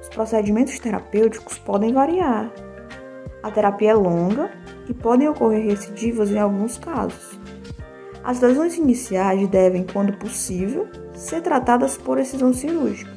os 0.00 0.08
procedimentos 0.08 0.78
terapêuticos 0.78 1.58
podem 1.58 1.92
variar. 1.92 2.50
A 3.42 3.50
terapia 3.50 3.90
é 3.90 3.94
longa 3.94 4.50
e 4.88 4.94
podem 4.94 5.28
ocorrer 5.28 5.64
recidivas 5.64 6.30
em 6.30 6.38
alguns 6.38 6.76
casos. 6.78 7.38
As 8.24 8.40
lesões 8.40 8.78
iniciais 8.78 9.46
devem, 9.48 9.84
quando 9.84 10.16
possível, 10.16 10.88
ser 11.14 11.42
tratadas 11.42 11.98
por 11.98 12.18
excisão 12.18 12.54
cirúrgica. 12.54 13.12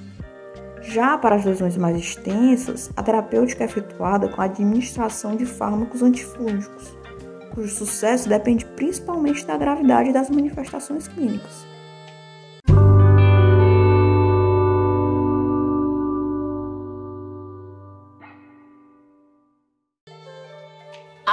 Já 0.82 1.18
para 1.18 1.36
as 1.36 1.46
lesões 1.46 1.78
mais 1.78 1.96
extensas, 1.98 2.92
a 2.96 3.02
terapêutica 3.02 3.64
é 3.64 3.68
efetuada 3.68 4.28
com 4.28 4.42
a 4.42 4.46
administração 4.46 5.36
de 5.36 5.46
fármacos 5.46 6.04
antifúngicos, 6.04 6.98
cujo 7.54 7.74
sucesso 7.74 8.28
depende 8.28 8.66
principalmente 8.66 9.46
da 9.46 9.58
gravidade 9.58 10.12
das 10.12 10.30
manifestações 10.30 11.08
clínicas. 11.08 11.66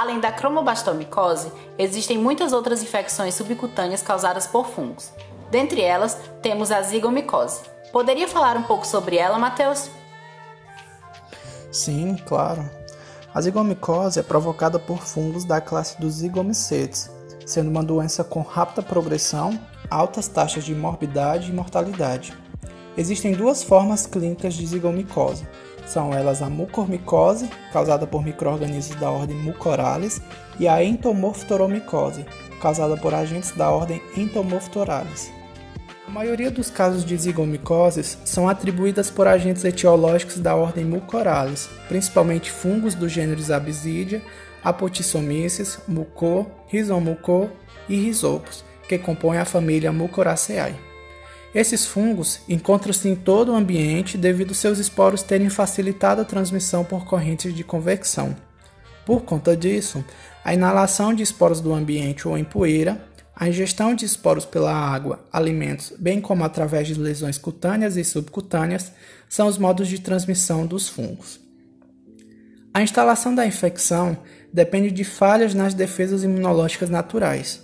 Além 0.05 0.19
da 0.19 0.31
cromobastomicose, 0.31 1.51
existem 1.79 2.15
muitas 2.15 2.53
outras 2.53 2.83
infecções 2.83 3.33
subcutâneas 3.33 4.03
causadas 4.03 4.45
por 4.45 4.67
fungos. 4.67 5.11
Dentre 5.49 5.81
elas, 5.81 6.15
temos 6.43 6.71
a 6.71 6.79
zigomicose. 6.83 7.61
Poderia 7.91 8.27
falar 8.27 8.55
um 8.55 8.61
pouco 8.61 8.85
sobre 8.85 9.17
ela, 9.17 9.39
Matheus? 9.39 9.89
Sim, 11.71 12.17
claro. 12.23 12.69
A 13.33 13.41
zigomicose 13.41 14.19
é 14.19 14.21
provocada 14.21 14.77
por 14.77 14.99
fungos 14.99 15.43
da 15.43 15.59
classe 15.59 15.99
dos 15.99 16.13
zigomicetes, 16.17 17.09
sendo 17.43 17.71
uma 17.71 17.83
doença 17.83 18.23
com 18.23 18.41
rápida 18.41 18.83
progressão, 18.83 19.59
altas 19.89 20.27
taxas 20.27 20.63
de 20.63 20.75
morbidade 20.75 21.49
e 21.49 21.53
mortalidade. 21.53 22.37
Existem 22.95 23.33
duas 23.33 23.63
formas 23.63 24.05
clínicas 24.05 24.53
de 24.53 24.67
zigomicose, 24.67 25.47
são 25.85 26.13
elas 26.13 26.41
a 26.41 26.49
mucormicose, 26.49 27.49
causada 27.71 28.07
por 28.07 28.23
microrganismos 28.23 28.99
da 28.99 29.09
ordem 29.09 29.37
Mucorales, 29.37 30.21
e 30.59 30.67
a 30.67 30.83
entomorftoromicose, 30.83 32.25
causada 32.61 32.97
por 32.97 33.13
agentes 33.13 33.51
da 33.51 33.69
ordem 33.69 34.01
Entomorphtorales. 34.17 35.31
A 36.07 36.11
maioria 36.11 36.51
dos 36.51 36.69
casos 36.69 37.03
de 37.03 37.17
zigomicoses 37.17 38.17
são 38.25 38.47
atribuídas 38.47 39.09
por 39.09 39.27
agentes 39.27 39.65
etiológicos 39.65 40.39
da 40.39 40.55
ordem 40.55 40.85
Mucorales, 40.85 41.67
principalmente 41.87 42.51
fungos 42.51 42.93
do 42.93 43.09
gênero 43.09 43.41
Absidia, 43.53 44.21
Apotissomyces, 44.63 45.79
Mucor, 45.87 46.45
Rhizomucor 46.67 47.49
e 47.89 47.95
Rhizopus, 47.95 48.63
que 48.87 48.97
compõem 48.97 49.39
a 49.39 49.45
família 49.45 49.91
Mucoraceae. 49.91 50.84
Esses 51.55 51.85
fungos 51.85 52.41
encontram-se 52.49 53.07
em 53.07 53.15
todo 53.15 53.53
o 53.53 53.55
ambiente 53.55 54.17
devido 54.17 54.53
seus 54.53 54.77
esporos 54.77 55.23
terem 55.23 55.49
facilitado 55.49 56.19
a 56.19 56.25
transmissão 56.25 56.83
por 56.83 57.05
correntes 57.05 57.55
de 57.55 57.63
convecção. 57.63 58.35
Por 59.05 59.21
conta 59.21 59.55
disso, 59.55 60.03
a 60.43 60.53
inalação 60.53 61.13
de 61.13 61.23
esporos 61.23 61.61
do 61.61 61.73
ambiente 61.73 62.27
ou 62.27 62.37
em 62.37 62.43
poeira, 62.43 63.07
a 63.33 63.47
ingestão 63.47 63.95
de 63.95 64.03
esporos 64.03 64.43
pela 64.43 64.73
água, 64.73 65.25
alimentos, 65.31 65.93
bem 65.97 66.19
como 66.19 66.43
através 66.43 66.89
de 66.89 66.95
lesões 66.95 67.37
cutâneas 67.37 67.95
e 67.95 68.03
subcutâneas, 68.03 68.91
são 69.29 69.47
os 69.47 69.57
modos 69.57 69.87
de 69.87 70.01
transmissão 70.01 70.67
dos 70.67 70.89
fungos. 70.89 71.39
A 72.73 72.81
instalação 72.81 73.33
da 73.33 73.47
infecção 73.47 74.17
depende 74.51 74.91
de 74.91 75.05
falhas 75.05 75.53
nas 75.53 75.73
defesas 75.73 76.21
imunológicas 76.21 76.89
naturais. 76.89 77.61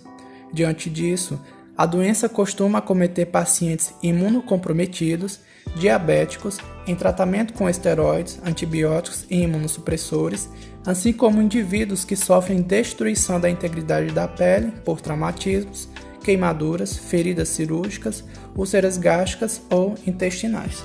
Diante 0.53 0.89
disso, 0.89 1.37
A 1.81 1.85
doença 1.87 2.29
costuma 2.29 2.77
acometer 2.77 3.25
pacientes 3.25 3.91
imunocomprometidos, 4.03 5.39
diabéticos, 5.75 6.59
em 6.85 6.93
tratamento 6.93 7.53
com 7.53 7.67
esteroides, 7.67 8.39
antibióticos 8.45 9.25
e 9.31 9.41
imunossupressores, 9.41 10.47
assim 10.85 11.11
como 11.11 11.41
indivíduos 11.41 12.05
que 12.05 12.15
sofrem 12.15 12.61
destruição 12.61 13.39
da 13.39 13.49
integridade 13.49 14.13
da 14.13 14.27
pele 14.27 14.71
por 14.85 15.01
traumatismos, 15.01 15.89
queimaduras, 16.23 16.95
feridas 16.95 17.49
cirúrgicas, 17.49 18.23
úlceras 18.55 18.99
gástricas 18.99 19.59
ou 19.67 19.95
intestinais. 20.05 20.83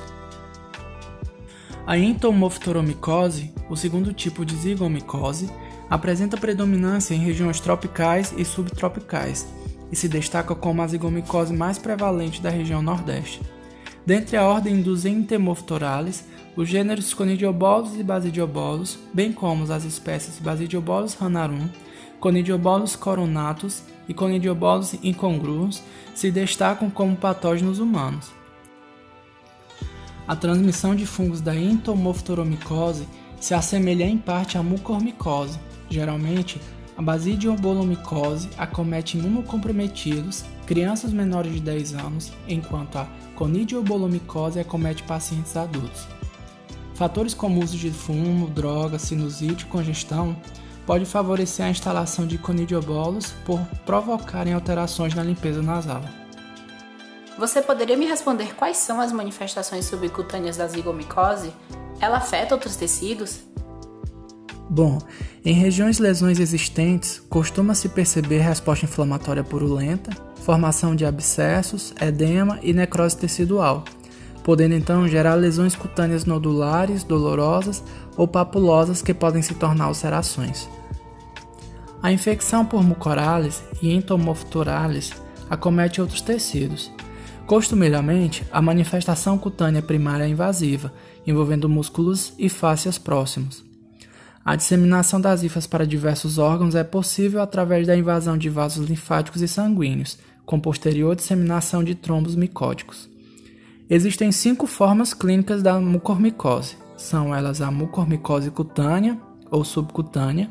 A 1.86 1.98
entomoftoromicose, 1.98 3.52
o 3.68 3.76
segundo 3.76 4.14
tipo 4.14 4.46
de 4.46 4.56
zigomicose, 4.56 5.50
apresenta 5.90 6.38
predominância 6.38 7.14
em 7.14 7.18
regiões 7.18 7.60
tropicais 7.60 8.32
e 8.34 8.46
subtropicais 8.46 9.46
e 9.90 9.96
se 9.96 10.08
destaca 10.08 10.54
como 10.54 10.82
a 10.82 10.86
zigomicose 10.86 11.52
mais 11.52 11.78
prevalente 11.78 12.42
da 12.42 12.50
região 12.50 12.82
Nordeste. 12.82 13.40
Dentre 14.04 14.36
a 14.36 14.44
ordem 14.46 14.82
dos 14.82 15.04
Entomophthoralis, 15.04 16.24
os 16.56 16.68
gêneros 16.68 17.12
Conidiobolus 17.12 17.96
e 17.98 18.02
Basidiobolus, 18.02 18.98
bem 19.12 19.32
como 19.32 19.70
as 19.70 19.84
espécies 19.84 20.38
Basidiobolus 20.38 21.14
ranarum, 21.14 21.68
Conidiobolus 22.20 22.96
coronatus 22.96 23.82
e 24.08 24.14
Conidiobolus 24.14 24.94
incongruos, 25.02 25.82
se 26.14 26.30
destacam 26.30 26.88
como 26.88 27.16
patógenos 27.16 27.78
humanos. 27.78 28.30
A 30.26 30.34
transmissão 30.34 30.94
de 30.94 31.06
fungos 31.06 31.40
da 31.40 31.54
entomoftoromicose 31.54 33.06
se 33.40 33.54
assemelha 33.54 34.04
em 34.04 34.18
parte 34.18 34.58
à 34.58 34.62
mucormicose. 34.62 35.58
Geralmente, 35.88 36.60
a 36.96 37.02
basidiobolomicose 37.02 38.48
acomete 38.56 39.18
imunocomprometidos, 39.18 40.44
crianças 40.66 41.12
menores 41.12 41.52
de 41.52 41.60
10 41.60 41.94
anos, 41.94 42.32
enquanto 42.48 42.96
a 42.96 43.06
conidiobolomicose 43.34 44.58
acomete 44.58 45.02
pacientes 45.02 45.56
adultos. 45.56 46.06
Fatores 46.94 47.34
como 47.34 47.62
uso 47.62 47.76
de 47.76 47.90
fumo, 47.90 48.48
droga, 48.48 48.98
sinusite 48.98 49.66
congestão 49.66 50.34
pode 50.86 51.04
favorecer 51.04 51.66
a 51.66 51.70
instalação 51.70 52.26
de 52.26 52.38
conidiobolos 52.38 53.32
por 53.44 53.60
provocarem 53.84 54.54
alterações 54.54 55.14
na 55.14 55.22
limpeza 55.22 55.60
nasal. 55.60 56.02
Você 57.36 57.60
poderia 57.60 57.98
me 57.98 58.06
responder 58.06 58.54
quais 58.54 58.78
são 58.78 58.98
as 58.98 59.12
manifestações 59.12 59.84
subcutâneas 59.84 60.56
da 60.56 60.66
zigomicose? 60.66 61.52
Ela 62.00 62.16
afeta 62.16 62.54
outros 62.54 62.76
tecidos? 62.76 63.40
Bom, 64.68 64.98
em 65.44 65.54
regiões 65.54 65.98
lesões 65.98 66.40
existentes, 66.40 67.22
costuma-se 67.28 67.88
perceber 67.88 68.38
resposta 68.38 68.84
inflamatória 68.84 69.44
purulenta, 69.44 70.10
formação 70.42 70.94
de 70.96 71.04
abscessos, 71.04 71.94
edema 72.00 72.58
e 72.62 72.72
necrose 72.72 73.16
tecidual, 73.16 73.84
podendo 74.42 74.74
então 74.74 75.06
gerar 75.06 75.34
lesões 75.34 75.76
cutâneas 75.76 76.24
nodulares, 76.24 77.04
dolorosas 77.04 77.82
ou 78.16 78.26
papulosas 78.26 79.02
que 79.02 79.14
podem 79.14 79.42
se 79.42 79.54
tornar 79.54 79.88
ulcerações. 79.88 80.68
A 82.02 82.12
infecção 82.12 82.64
por 82.64 82.82
mucorales 82.82 83.62
e 83.80 83.92
entomophthorales 83.94 85.12
acomete 85.48 86.00
outros 86.00 86.20
tecidos, 86.20 86.92
Costumeiramente, 87.46 88.44
a 88.50 88.60
manifestação 88.60 89.38
cutânea 89.38 89.80
primária 89.80 90.24
é 90.24 90.28
invasiva, 90.28 90.92
envolvendo 91.24 91.68
músculos 91.68 92.34
e 92.36 92.48
fáscias 92.48 92.98
próximos. 92.98 93.65
A 94.46 94.54
disseminação 94.54 95.20
das 95.20 95.42
hifas 95.42 95.66
para 95.66 95.84
diversos 95.84 96.38
órgãos 96.38 96.76
é 96.76 96.84
possível 96.84 97.42
através 97.42 97.84
da 97.84 97.96
invasão 97.96 98.38
de 98.38 98.48
vasos 98.48 98.88
linfáticos 98.88 99.42
e 99.42 99.48
sanguíneos, 99.48 100.18
com 100.44 100.60
posterior 100.60 101.16
disseminação 101.16 101.82
de 101.82 101.96
trombos 101.96 102.36
micóticos. 102.36 103.10
Existem 103.90 104.30
cinco 104.30 104.68
formas 104.68 105.12
clínicas 105.12 105.64
da 105.64 105.80
mucormicose. 105.80 106.76
São 106.96 107.34
elas 107.34 107.60
a 107.60 107.72
mucormicose 107.72 108.52
cutânea 108.52 109.18
ou 109.50 109.64
subcutânea, 109.64 110.48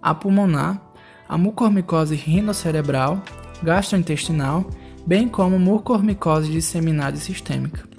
a 0.00 0.14
pulmonar, 0.14 0.80
a 1.28 1.36
mucormicose 1.36 2.14
rinocerebral, 2.14 3.22
gastrointestinal 3.62 4.64
bem 5.06 5.28
como 5.28 5.58
mucormicose 5.58 6.50
disseminada 6.50 7.18
e 7.18 7.20
sistêmica. 7.20 7.93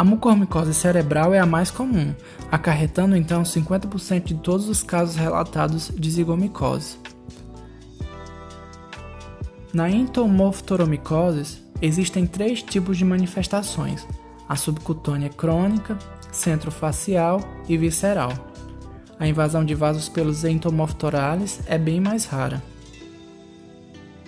A 0.00 0.04
mucormicose 0.04 0.72
cerebral 0.72 1.34
é 1.34 1.38
a 1.38 1.44
mais 1.44 1.70
comum, 1.70 2.14
acarretando 2.50 3.14
então 3.14 3.42
50% 3.42 4.24
de 4.24 4.34
todos 4.34 4.66
os 4.66 4.82
casos 4.82 5.14
relatados 5.14 5.92
de 5.94 6.10
zigomicose. 6.10 6.96
Na 9.74 9.90
entomoftoromicose, 9.90 11.58
existem 11.82 12.26
três 12.26 12.62
tipos 12.62 12.96
de 12.96 13.04
manifestações: 13.04 14.08
a 14.48 14.56
subcutânea 14.56 15.28
crônica, 15.28 15.98
centrofacial 16.32 17.38
e 17.68 17.76
visceral. 17.76 18.32
A 19.18 19.28
invasão 19.28 19.62
de 19.66 19.74
vasos 19.74 20.08
pelos 20.08 20.46
entomoftorales 20.46 21.60
é 21.66 21.76
bem 21.76 22.00
mais 22.00 22.24
rara. 22.24 22.62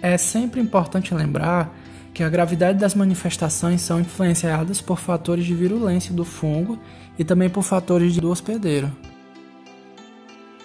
É 0.03 0.19
sempre 0.19 0.61
importante 0.61 1.15
lembrar 1.15 1.75
que 2.13 2.23
a 2.23 2.29
gravidade 2.29 2.79
das 2.79 2.95
manifestações 2.95 3.81
são 3.81 4.01
influenciadas 4.01 4.81
por 4.81 4.99
fatores 4.99 5.45
de 5.45 5.55
virulência 5.55 6.13
do 6.13 6.25
fungo 6.25 6.79
e 7.19 7.25
também 7.25 7.49
por 7.49 7.63
fatores 7.63 8.17
do 8.17 8.31
hospedeiro. 8.31 8.91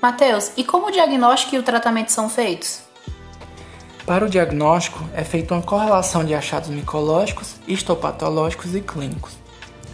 Mateus, 0.02 0.52
e 0.56 0.64
como 0.64 0.88
o 0.88 0.92
diagnóstico 0.92 1.56
e 1.56 1.60
o 1.60 1.64
tratamento 1.64 2.12
são 2.12 2.30
feitos? 2.30 2.82
Para 4.06 4.26
o 4.26 4.30
diagnóstico, 4.30 5.04
é 5.14 5.24
feita 5.24 5.54
uma 5.54 5.62
correlação 5.62 6.24
de 6.24 6.34
achados 6.34 6.70
micológicos, 6.70 7.56
histopatológicos 7.68 8.76
e 8.76 8.82
clínicos. 8.82 9.38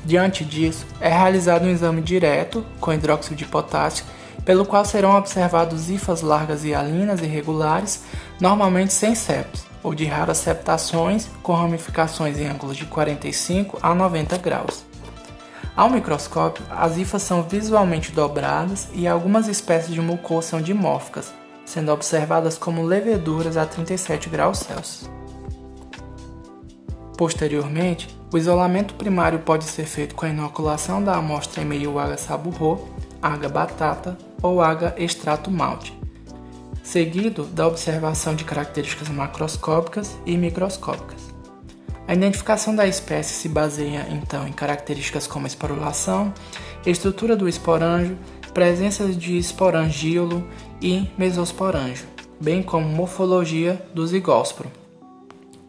Diante 0.05 0.43
disso, 0.43 0.85
é 0.99 1.09
realizado 1.09 1.65
um 1.65 1.69
exame 1.69 2.01
direto 2.01 2.65
com 2.79 2.93
hidróxido 2.93 3.35
de 3.35 3.45
potássio 3.45 4.05
pelo 4.45 4.65
qual 4.65 4.83
serão 4.83 5.15
observados 5.15 5.89
hifas 5.89 6.21
largas 6.21 6.65
e 6.65 6.75
alinas 6.75 7.21
irregulares, 7.21 8.03
normalmente 8.39 8.93
sem 8.93 9.15
septos, 9.15 9.63
ou 9.83 9.93
de 9.93 10.05
raras 10.05 10.37
septações, 10.37 11.27
com 11.43 11.53
ramificações 11.53 12.39
em 12.39 12.47
ângulos 12.47 12.77
de 12.77 12.85
45 12.85 13.77
a 13.81 13.93
90 13.93 14.37
graus. 14.37 14.85
Ao 15.75 15.89
microscópio, 15.89 16.63
as 16.69 16.97
hifas 16.97 17.23
são 17.23 17.43
visualmente 17.43 18.11
dobradas 18.11 18.87
e 18.93 19.07
algumas 19.07 19.47
espécies 19.47 19.93
de 19.93 19.99
mucosa 19.99 20.49
são 20.49 20.61
dimórficas, 20.61 21.33
sendo 21.65 21.91
observadas 21.91 22.57
como 22.57 22.83
leveduras 22.83 23.57
a 23.57 23.65
37 23.65 24.29
graus 24.29 24.59
Celsius. 24.59 25.09
Posteriormente, 27.17 28.15
o 28.31 28.37
isolamento 28.37 28.95
primário 28.95 29.39
pode 29.39 29.65
ser 29.65 29.85
feito 29.85 30.15
com 30.15 30.25
a 30.25 30.29
inoculação 30.29 31.03
da 31.03 31.15
amostra 31.15 31.61
em 31.61 31.65
meio 31.65 31.99
água 31.99 32.17
saburro, 32.17 32.89
água 33.21 33.49
batata 33.49 34.17
ou 34.41 34.61
água 34.61 34.93
extrato 34.97 35.49
malte, 35.49 35.97
seguido 36.83 37.45
da 37.45 37.65
observação 37.65 38.35
de 38.35 38.43
características 38.43 39.07
macroscópicas 39.07 40.17
e 40.25 40.37
microscópicas. 40.37 41.33
A 42.05 42.13
identificação 42.13 42.75
da 42.75 42.85
espécie 42.85 43.33
se 43.33 43.47
baseia 43.47 44.05
então 44.11 44.45
em 44.45 44.51
características 44.51 45.25
como 45.25 45.47
esporulação, 45.47 46.33
estrutura 46.85 47.35
do 47.37 47.47
esporanjo, 47.47 48.17
presença 48.53 49.07
de 49.07 49.37
esporangíolo 49.37 50.45
e 50.81 51.09
mesosporanjo, 51.17 52.05
bem 52.39 52.61
como 52.61 52.85
morfologia 52.85 53.81
do 53.93 54.05
zigósporo. 54.05 54.69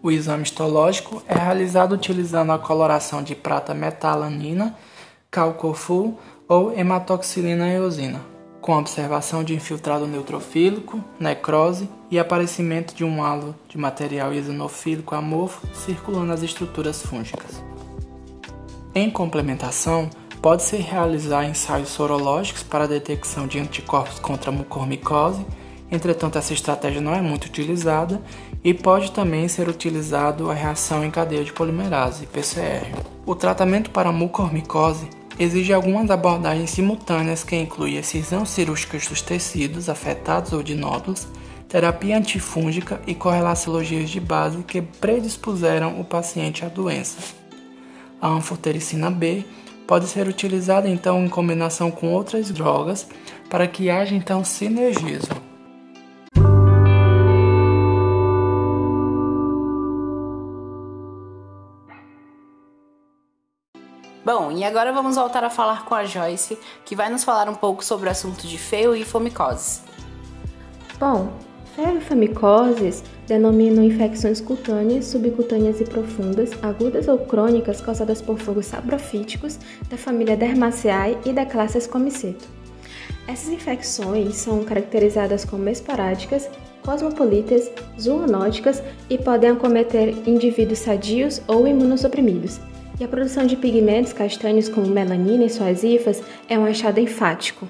O 0.03 0.11
exame 0.11 0.43
histológico 0.43 1.23
é 1.29 1.35
realizado 1.35 1.93
utilizando 1.93 2.51
a 2.53 2.59
coloração 2.59 3.23
de 3.23 3.37
prata 3.37 3.73
metalanina, 3.73 4.77
calcofu 5.31 6.19
ou 6.47 6.77
hematoxilina 6.77 7.73
eosina 7.73 8.34
com 8.65 8.79
observação 8.79 9.45
de 9.45 9.53
infiltrado 9.53 10.07
neutrofílico, 10.07 10.99
necrose 11.21 11.87
e 12.11 12.19
aparecimento 12.19 12.95
de 12.95 13.05
um 13.05 13.23
halo 13.23 13.55
de 13.69 13.77
material 13.77 14.33
eosinofílico 14.33 15.15
amorfo 15.15 15.69
circulando 15.75 16.33
as 16.33 16.43
estruturas 16.43 17.03
fúngicas. 17.03 17.63
Em 18.95 19.11
complementação, 19.11 20.09
pode-se 20.41 20.77
realizar 20.77 21.45
ensaios 21.45 21.91
sorológicos 21.91 22.63
para 22.63 22.85
a 22.85 22.87
detecção 22.87 23.47
de 23.47 23.59
anticorpos 23.59 24.19
contra 24.19 24.51
a 24.51 24.55
mucormicose, 24.55 25.45
entretanto 25.93 26.39
essa 26.39 26.55
estratégia 26.55 27.03
não 27.03 27.15
é 27.15 27.21
muito 27.21 27.45
utilizada 27.45 28.19
e 28.65 28.73
pode 28.73 29.13
também 29.13 29.47
ser 29.47 29.69
utilizado 29.69 30.51
a 30.51 30.55
reação 30.55 31.05
em 31.05 31.11
cadeia 31.11 31.45
de 31.45 31.53
polimerase, 31.53 32.27
PCR. 32.29 32.87
O 33.27 33.35
tratamento 33.35 33.91
para 33.91 34.09
a 34.09 34.13
mucormicose 34.13 35.07
exige 35.39 35.73
algumas 35.73 36.11
abordagens 36.11 36.71
simultâneas 36.71 37.43
que 37.45 37.57
incluem 37.57 37.97
excisão 37.97 38.45
cirúrgica 38.45 38.99
dos 38.99 39.23
tecidos 39.23 39.89
afetados 39.89 40.53
ou 40.53 40.63
de 40.63 40.75
nódulos, 40.75 41.27
terapia 41.69 42.17
antifúngica 42.17 43.01
e 43.07 43.15
correlaciologias 43.15 44.11
de 44.11 44.21
base 44.21 44.63
que 44.63 44.81
predispuseram 44.81 46.01
o 46.01 46.05
paciente 46.05 46.65
à 46.65 46.69
doença. 46.69 47.19
A 48.21 48.29
anfotericina 48.29 49.11
B 49.11 49.45
pode 49.87 50.07
ser 50.07 50.29
utilizada 50.29 50.89
então 50.89 51.25
em 51.25 51.29
combinação 51.29 51.91
com 51.91 52.13
outras 52.13 52.51
drogas 52.51 53.07
para 53.51 53.67
que 53.67 53.91
haja 53.91 54.15
então 54.15 54.45
sinergismo. 54.45 55.44
Bom, 64.25 64.51
e 64.51 64.65
agora 64.65 64.91
vamos 64.91 65.17
voltar 65.17 65.45
a 65.45 65.51
falar 65.51 65.85
com 65.85 65.95
a 65.95 66.07
Joyce, 66.07 66.59
que 66.83 66.97
vai 66.97 67.11
nos 67.11 67.23
falar 67.23 67.47
um 67.47 67.55
pouco 67.55 67.85
sobre 67.85 68.09
o 68.09 68.11
assunto 68.11 68.47
de 68.47 68.57
feio 68.57 68.97
e 68.97 69.05
fomicoses. 69.05 69.83
Bom, 70.99 71.31
feio 71.77 71.99
e 71.99 72.01
fomicoses 72.01 73.05
denominam 73.27 73.85
infecções 73.85 74.41
cutâneas, 74.41 75.05
subcutâneas 75.05 75.79
e 75.79 75.85
profundas, 75.85 76.53
agudas 76.63 77.07
ou 77.07 77.19
crônicas 77.19 77.83
causadas 77.83 78.23
por 78.23 78.39
fungos 78.39 78.65
saprofíticos 78.65 79.59
da 79.91 79.99
família 79.99 80.39
Dermaceae 80.39 81.19
e 81.27 81.33
da 81.33 81.45
classe 81.45 81.77
Escomiceto. 81.77 82.49
Essas 83.29 83.51
infecções 83.51 84.37
são 84.37 84.65
caracterizadas 84.65 85.45
como 85.45 85.69
esporádicas, 85.69 86.49
cosmopolitas, 86.83 87.71
zoonóticas 88.01 88.83
e 89.11 89.19
podem 89.19 89.51
acometer 89.51 90.17
indivíduos 90.27 90.79
sadios 90.79 91.43
ou 91.47 91.69
imunossuprimidos. 91.69 92.59
E 92.99 93.05
a 93.05 93.09
produção 93.09 93.47
de 93.47 93.57
pigmentos 93.57 94.13
castanhos 94.13 94.69
como 94.69 94.87
melanina 94.87 95.45
e 95.45 95.51
suas 95.51 95.83
hifas 95.83 96.23
é 96.49 96.59
um 96.59 96.65
achado 96.65 97.01
enfático. 97.01 97.69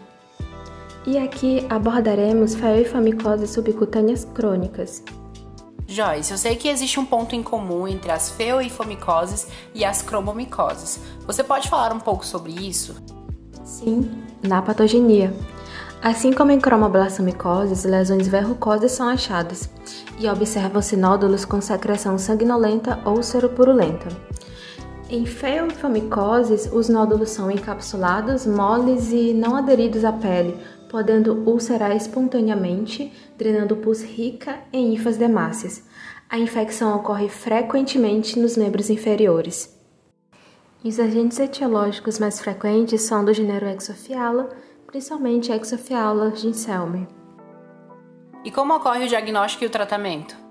E 1.06 1.18
aqui 1.18 1.66
abordaremos 1.68 2.54
feoifamicoses 2.54 3.50
subcutâneas 3.50 4.24
crônicas. 4.24 5.02
Joyce, 5.86 6.32
eu 6.32 6.38
sei 6.38 6.56
que 6.56 6.68
existe 6.68 6.98
um 6.98 7.06
ponto 7.06 7.34
em 7.34 7.42
comum 7.42 7.86
entre 7.86 8.10
as 8.10 8.30
feoifomicoses 8.30 9.46
e 9.74 9.84
as 9.84 10.02
cromomicoses. 10.02 10.98
Você 11.26 11.44
pode 11.44 11.68
falar 11.68 11.92
um 11.92 12.00
pouco 12.00 12.24
sobre 12.24 12.52
isso? 12.52 12.96
Sim, 13.64 14.10
na 14.42 14.60
patogenia. 14.60 15.32
Assim 16.02 16.32
como 16.32 16.52
em 16.52 16.60
cromoblastomicoses, 16.60 17.84
lesões 17.84 18.28
verrucosas 18.28 18.92
são 18.92 19.08
achadas 19.08 19.70
e 20.18 20.28
observam-se 20.28 20.96
nódulos 20.96 21.44
com 21.46 21.60
secreção 21.60 22.18
sanguinolenta 22.18 23.00
ou 23.04 23.22
seropurulenta. 23.22 24.08
Em 25.10 25.26
feofamicoses, 25.26 26.70
os 26.72 26.88
nódulos 26.88 27.30
são 27.30 27.50
encapsulados, 27.50 28.46
moles 28.46 29.12
e 29.12 29.34
não 29.34 29.54
aderidos 29.54 30.02
à 30.02 30.12
pele, 30.12 30.56
podendo 30.88 31.46
ulcerar 31.46 31.94
espontaneamente, 31.94 33.12
drenando 33.36 33.76
pus 33.76 34.02
rica 34.02 34.60
em 34.72 34.94
hifas 34.94 35.18
demáceas. 35.18 35.84
A 36.28 36.38
infecção 36.38 36.96
ocorre 36.96 37.28
frequentemente 37.28 38.38
nos 38.38 38.56
membros 38.56 38.88
inferiores. 38.88 39.78
Os 40.82 40.98
agentes 40.98 41.38
etiológicos 41.38 42.18
mais 42.18 42.40
frequentes 42.40 43.02
são 43.02 43.24
do 43.24 43.32
gênero 43.32 43.66
Exophiala, 43.66 44.48
principalmente 44.86 45.52
Exophiala 45.52 46.34
ginselmi. 46.34 47.06
E 48.42 48.50
como 48.50 48.74
ocorre 48.74 49.04
o 49.04 49.08
diagnóstico 49.08 49.64
e 49.64 49.66
o 49.66 49.70
tratamento? 49.70 50.43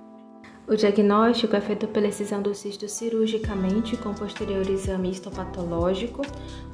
O 0.65 0.75
diagnóstico 0.77 1.57
é 1.57 1.61
feito 1.61 1.87
pela 1.87 2.07
excisão 2.07 2.41
do 2.41 2.55
cisto 2.55 2.87
cirurgicamente 2.87 3.97
com 3.97 4.13
posterior 4.13 4.67
exame 4.69 5.11
histopatológico 5.11 6.21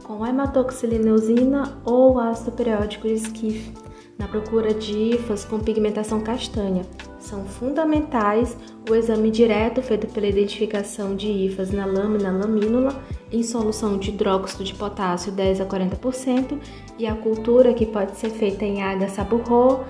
com 0.03 0.25
hematoxilineosina 0.25 1.81
ou 1.83 2.19
ácido 2.19 2.51
periódico 2.51 3.07
de 3.07 3.15
Skiff, 3.15 3.73
na 4.17 4.27
procura 4.27 4.75
de 4.75 4.93
hifas 4.93 5.43
com 5.43 5.59
pigmentação 5.59 6.21
castanha. 6.21 6.83
São 7.19 7.45
fundamentais 7.45 8.55
o 8.89 8.95
exame 8.95 9.31
direto 9.31 9.81
feito 9.81 10.07
pela 10.07 10.27
identificação 10.27 11.15
de 11.15 11.27
hifas 11.27 11.71
na 11.71 11.85
lâmina 11.85 12.31
lamínula 12.31 12.95
em 13.31 13.43
solução 13.43 13.97
de 13.97 14.09
hidróxido 14.09 14.63
de 14.63 14.73
potássio 14.73 15.31
10 15.31 15.61
a 15.61 15.65
40% 15.65 16.57
e 16.97 17.05
a 17.05 17.15
cultura 17.15 17.73
que 17.73 17.85
pode 17.85 18.15
ser 18.17 18.29
feita 18.29 18.65
em 18.65 18.81
água 18.81 19.07
saburro, 19.07 19.83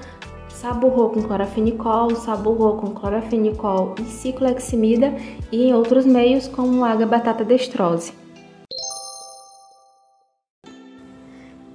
saburro 0.60 1.10
com 1.10 1.22
clorafenicol, 1.22 2.13
saburro 2.17 2.76
com 2.76 2.93
clorafenicol 2.93 3.95
e 3.98 4.04
cicloheximida 4.04 5.13
e 5.54 5.63
em 5.63 5.74
outros 5.74 6.06
meios 6.06 6.50
como 6.50 6.84
água 6.84 7.06
batata 7.06 7.45
destrose. 7.45 8.13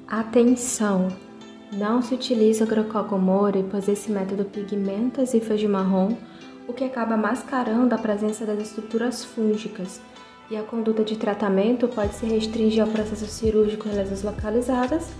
Atenção! 0.07 1.09
Não 1.73 2.03
se 2.03 2.15
utiliza 2.15 2.67
crocogomore, 2.67 3.65
pois 3.71 3.89
esse 3.89 4.13
método 4.13 4.45
pigmenta 4.45 5.23
as 5.23 5.33
hifas 5.33 5.59
de 5.59 5.67
marrom, 5.67 6.11
o 6.69 6.73
que 6.75 6.85
acaba 6.85 7.17
mascarando 7.17 7.95
a 7.95 7.99
presença 7.99 8.45
das 8.45 8.61
estruturas 8.61 9.25
fúngicas, 9.25 10.01
e 10.51 10.57
a 10.57 10.63
conduta 10.63 11.03
de 11.03 11.17
tratamento 11.17 11.89
pode 11.89 12.15
se 12.15 12.27
restringir 12.27 12.83
ao 12.83 12.89
processo 12.89 13.27
cirúrgico 13.27 13.89
em 13.89 13.93
lesões 13.93 14.23
localizadas 14.23 15.11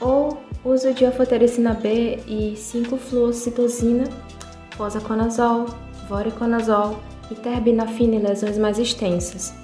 ou 0.00 0.42
uso 0.64 0.92
de 0.94 1.04
anfotericina 1.04 1.74
B 1.74 2.18
e 2.26 2.54
5-fluocitosina, 2.56 4.08
posaconazol, 4.76 5.66
voriconazol 6.08 6.98
e 7.30 7.34
terbinafina 7.34 8.16
em 8.16 8.20
lesões 8.20 8.58
mais 8.58 8.78
extensas. 8.78 9.54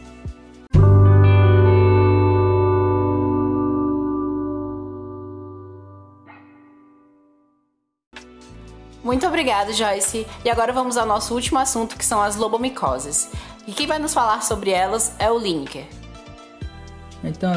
Muito 9.03 9.25
obrigada, 9.25 9.73
Joyce. 9.73 10.27
E 10.45 10.51
agora 10.51 10.73
vamos 10.73 10.97
ao 10.97 11.07
nosso 11.07 11.33
último 11.33 11.61
assunto, 11.61 11.97
que 11.97 12.05
são 12.05 12.21
as 12.21 12.35
lobomicoses. 12.35 13.31
E 13.65 13.73
quem 13.73 13.87
vai 13.87 14.01
nos 14.01 14.13
falar 14.13 14.43
sobre 14.43 14.71
elas 14.71 15.15
é 15.21 15.31
o 15.31 15.39
Lineker. 15.39 15.87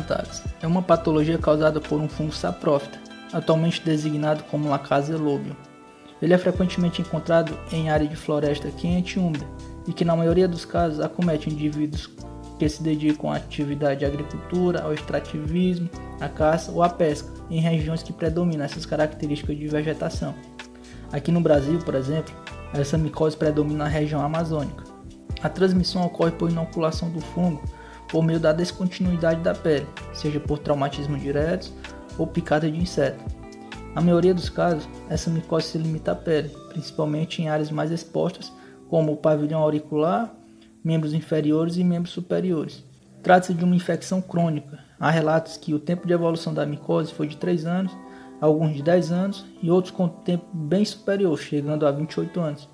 Thales, 0.07 0.43
é 0.61 0.67
uma 0.67 0.81
patologia 0.81 1.37
causada 1.37 1.79
por 1.79 1.99
um 1.99 2.09
fungo 2.09 2.31
saprófita, 2.31 2.99
atualmente 3.31 3.81
designado 3.83 4.43
como 4.45 4.69
Lacase 4.69 5.13
lobium. 5.13 5.55
Ele 6.21 6.33
é 6.33 6.37
frequentemente 6.37 7.01
encontrado 7.01 7.57
em 7.71 7.89
área 7.89 8.07
de 8.07 8.15
floresta 8.15 8.69
quente 8.71 9.17
e 9.17 9.19
úmida, 9.19 9.45
e 9.87 9.93
que 9.93 10.05
na 10.05 10.15
maioria 10.15 10.47
dos 10.47 10.65
casos 10.65 10.99
acomete 10.99 11.49
indivíduos 11.49 12.09
que 12.57 12.67
se 12.67 12.83
dedicam 12.83 13.31
à 13.31 13.37
atividade 13.37 13.99
de 13.99 14.05
agricultura, 14.05 14.81
ao 14.81 14.93
extrativismo, 14.93 15.89
à 16.19 16.27
caça 16.27 16.71
ou 16.71 16.83
à 16.83 16.89
pesca, 16.89 17.31
em 17.49 17.61
regiões 17.61 18.03
que 18.03 18.11
predominam 18.11 18.65
essas 18.65 18.85
características 18.85 19.57
de 19.57 19.67
vegetação. 19.67 20.35
Aqui 21.11 21.31
no 21.31 21.39
Brasil, 21.39 21.79
por 21.79 21.95
exemplo, 21.95 22.33
essa 22.73 22.97
micose 22.97 23.37
predomina 23.37 23.85
na 23.85 23.89
região 23.89 24.21
amazônica. 24.21 24.83
A 25.41 25.47
transmissão 25.47 26.05
ocorre 26.05 26.31
por 26.31 26.51
inoculação 26.51 27.09
do 27.09 27.21
fungo 27.21 27.63
por 28.11 28.23
meio 28.23 28.39
da 28.39 28.51
descontinuidade 28.51 29.41
da 29.41 29.53
pele, 29.53 29.87
seja 30.13 30.39
por 30.39 30.59
traumatismo 30.59 31.17
direto 31.17 31.71
ou 32.17 32.27
picada 32.27 32.69
de 32.69 32.77
inseto. 32.77 33.23
Na 33.93 34.01
maioria 34.01 34.33
dos 34.33 34.49
casos, 34.49 34.87
essa 35.09 35.29
micose 35.29 35.67
se 35.67 35.77
limita 35.77 36.11
à 36.11 36.15
pele, 36.15 36.49
principalmente 36.69 37.41
em 37.41 37.49
áreas 37.49 37.71
mais 37.71 37.91
expostas, 37.91 38.51
como 38.87 39.13
o 39.13 39.17
pavilhão 39.17 39.61
auricular, 39.61 40.33
membros 40.83 41.13
inferiores 41.13 41.77
e 41.77 41.83
membros 41.83 42.13
superiores. 42.13 42.83
Trata-se 43.21 43.53
de 43.53 43.63
uma 43.63 43.75
infecção 43.75 44.21
crônica. 44.21 44.79
Há 44.99 45.09
relatos 45.09 45.57
que 45.57 45.73
o 45.73 45.79
tempo 45.79 46.07
de 46.07 46.13
evolução 46.13 46.53
da 46.53 46.65
micose 46.65 47.13
foi 47.13 47.27
de 47.27 47.37
3 47.37 47.65
anos 47.65 47.91
alguns 48.41 48.73
de 48.73 48.81
10 48.81 49.11
anos 49.11 49.45
e 49.61 49.69
outros 49.69 49.91
com 49.91 50.07
tempo 50.07 50.45
bem 50.53 50.83
superior, 50.85 51.37
chegando 51.37 51.85
a 51.85 51.91
28 51.91 52.39
anos, 52.39 52.69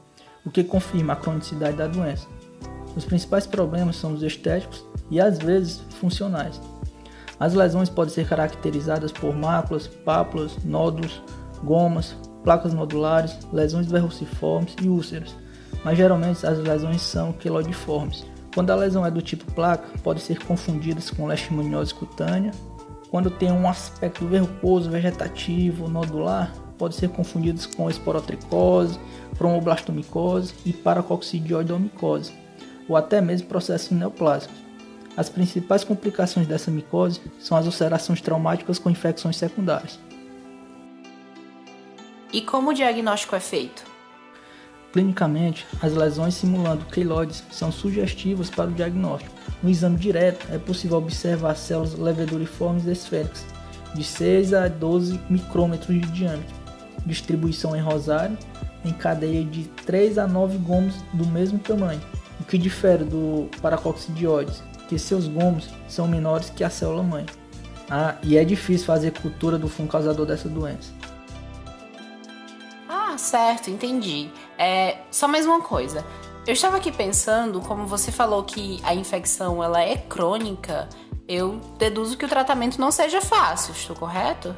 o 0.46 0.52
que 0.52 0.64
confirma 0.64 1.14
a 1.14 1.16
cronicidade 1.16 1.78
da 1.78 1.88
doença. 1.88 2.28
Os 2.96 3.06
principais 3.06 3.48
problemas 3.48 3.96
são 3.96 4.14
os 4.14 4.24
estéticos 4.24 4.86
e 5.10 5.20
às 5.20 5.38
vezes 5.38 5.82
funcionais. 6.00 6.60
As 7.40 7.54
lesões 7.54 7.90
podem 7.90 8.14
ser 8.14 8.28
caracterizadas 8.28 9.12
por 9.12 9.36
máculas, 9.36 9.88
pápulas, 9.88 10.58
nódulos, 10.64 11.22
gomas, 11.64 12.16
placas 12.44 12.74
nodulares, 12.74 13.38
lesões 13.52 13.88
verruciformes 13.88 14.76
e 14.82 14.88
úlceras, 14.88 15.36
mas 15.84 15.98
geralmente 15.98 16.46
as 16.46 16.58
lesões 16.60 17.02
são 17.02 17.34
queloidiformes. 17.34 18.26
Quando 18.54 18.72
a 18.72 18.76
lesão 18.76 19.06
é 19.06 19.12
do 19.12 19.22
tipo 19.22 19.52
placa, 19.52 19.88
pode 20.02 20.22
ser 20.22 20.40
confundidas 20.40 21.10
com 21.10 21.28
leishmaniose 21.28 21.94
cutânea 21.94 22.52
quando 23.16 23.30
tem 23.30 23.50
um 23.50 23.66
aspecto 23.66 24.28
verrucoso, 24.28 24.90
vegetativo, 24.90 25.88
nodular, 25.88 26.54
pode 26.78 26.96
ser 26.96 27.08
confundidos 27.08 27.66
com 27.66 27.90
esporotricose, 27.90 29.00
cromoblastomicose 29.38 30.54
e 30.66 30.74
paracoccidioidomicose, 30.74 32.34
ou 32.90 32.98
até 32.98 33.22
mesmo 33.22 33.48
processos 33.48 33.92
neoplásicos. 33.92 34.65
As 35.18 35.30
principais 35.30 35.84
complicações 35.84 36.46
dessa 36.46 36.70
micose 36.70 37.22
são 37.40 37.58
as 37.58 37.66
ulcerações 37.66 38.20
traumáticas 38.20 38.78
com 38.78 38.90
infecções 38.90 39.38
secundárias. 39.38 39.98
E 42.34 42.42
como 42.42 42.72
o 42.72 42.74
diagnóstico 42.74 43.36
é 43.36 43.40
feito? 43.40 43.84
Clinicamente, 44.92 45.66
as 45.82 45.94
lesões 45.94 46.36
simulando 46.36 46.86
queloides 46.86 47.44
são 47.52 47.72
sugestivas 47.72 48.50
para 48.50 48.70
o 48.70 48.74
diagnóstico. 48.74 49.34
No 49.62 49.70
exame 49.70 49.98
direto, 49.98 50.46
é 50.52 50.58
possível 50.58 50.98
observar 50.98 51.56
células 51.56 51.94
leveduriformes 51.98 52.86
esféricas, 52.86 53.46
de 53.94 54.04
6 54.04 54.54
a 54.54 54.68
12 54.68 55.20
micrômetros 55.30 55.96
de 56.02 56.12
diâmetro, 56.12 56.56
distribuição 57.06 57.76
em 57.76 57.82
rosário, 57.82 58.38
em 58.84 58.92
cadeia 58.92 59.44
de 59.44 59.64
3 59.86 60.18
a 60.18 60.28
9 60.28 60.58
gomos 60.58 60.96
do 61.14 61.26
mesmo 61.26 61.58
tamanho, 61.60 62.02
o 62.40 62.44
que 62.44 62.58
difere 62.58 63.04
do 63.04 63.50
paracoccidioides, 63.62 64.62
que 64.88 64.98
seus 65.00 65.28
gomos 65.28 65.70
são 65.88 66.08
menores 66.08 66.50
que 66.50 66.64
a 66.64 66.70
célula 66.70 67.04
mãe. 67.04 67.26
Ah, 67.90 68.16
e 68.24 68.38
é 68.38 68.44
difícil 68.44 68.86
fazer 68.86 69.12
cultura 69.12 69.58
do 69.58 69.68
fungo 69.68 69.92
causador 69.92 70.26
dessa 70.26 70.50
doença. 70.50 70.92
Ah, 72.90 73.18
certo, 73.18 73.70
entendi. 73.70 74.30
É, 74.58 74.98
só 75.12 75.28
mais 75.28 75.46
uma 75.46 75.62
coisa. 75.62 76.04
Eu 76.48 76.54
estava 76.54 76.78
aqui 76.78 76.92
pensando, 76.92 77.60
como 77.62 77.88
você 77.88 78.12
falou 78.12 78.44
que 78.44 78.80
a 78.84 78.94
infecção 78.94 79.64
ela 79.64 79.82
é 79.82 79.98
crônica, 79.98 80.88
eu 81.28 81.60
deduzo 81.80 82.18
que 82.18 82.26
o 82.26 82.30
tratamento 82.30 82.80
não 82.80 82.92
seja 82.92 83.20
fácil, 83.20 83.74
estou 83.74 83.96
correto? 83.96 84.56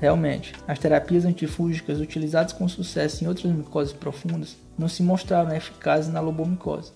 Realmente, 0.00 0.54
as 0.66 0.78
terapias 0.78 1.24
antifúngicas 1.24 2.00
utilizadas 2.00 2.52
com 2.52 2.68
sucesso 2.68 3.24
em 3.24 3.28
outras 3.28 3.52
micoses 3.52 3.92
profundas 3.92 4.56
não 4.78 4.88
se 4.88 5.02
mostraram 5.02 5.54
eficazes 5.54 6.12
na 6.12 6.20
lobomicose. 6.20 6.92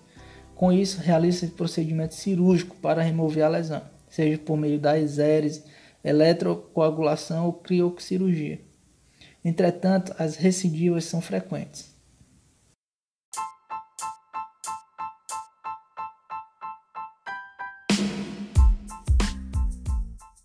Com 0.60 0.70
isso, 0.70 1.00
realiza-se 1.00 1.52
procedimento 1.52 2.14
cirúrgico 2.14 2.76
para 2.76 3.00
remover 3.00 3.42
a 3.42 3.48
lesão, 3.48 3.80
seja 4.10 4.36
por 4.36 4.58
meio 4.58 4.78
da 4.78 4.98
exérese, 4.98 5.64
eletrocoagulação 6.04 7.46
ou 7.46 7.54
crioxirurgia. 7.54 8.60
Entretanto, 9.42 10.14
as 10.18 10.36
recidivas 10.36 11.06
são 11.06 11.22
frequentes. 11.22 11.90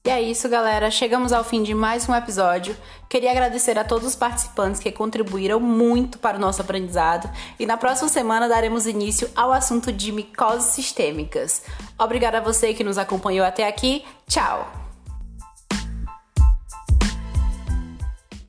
E 0.06 0.10
é 0.10 0.22
isso, 0.22 0.48
galera. 0.48 0.90
Chegamos 0.92 1.34
ao 1.34 1.44
fim 1.44 1.62
de 1.62 1.74
mais 1.74 2.08
um 2.08 2.16
episódio. 2.16 2.78
Queria 3.10 3.32
agradecer 3.32 3.78
a 3.78 3.84
todos 3.84 4.08
os 4.08 4.16
participantes 4.16 4.82
que 4.82 4.92
contribuíram 4.92 5.60
muito 5.60 6.18
para 6.18 6.38
o 6.38 6.40
nosso 6.40 6.62
aprendizado. 6.62 7.30
E 7.60 7.66
na 7.66 7.78
próxima 7.78 8.10
semana 8.10 8.48
daremos 8.48 8.88
início 8.88 9.30
ao 9.36 9.52
assunto 9.52 9.92
de 9.92 10.12
micoses 10.12 10.66
sistêmicas. 10.72 11.64
Obrigada 11.98 12.40
a 12.40 12.42
você 12.42 12.74
que 12.74 12.84
nos 12.84 12.98
acompanhou 12.98 13.46
até 13.46 13.68
aqui. 13.68 14.04
Tchau! 14.28 14.85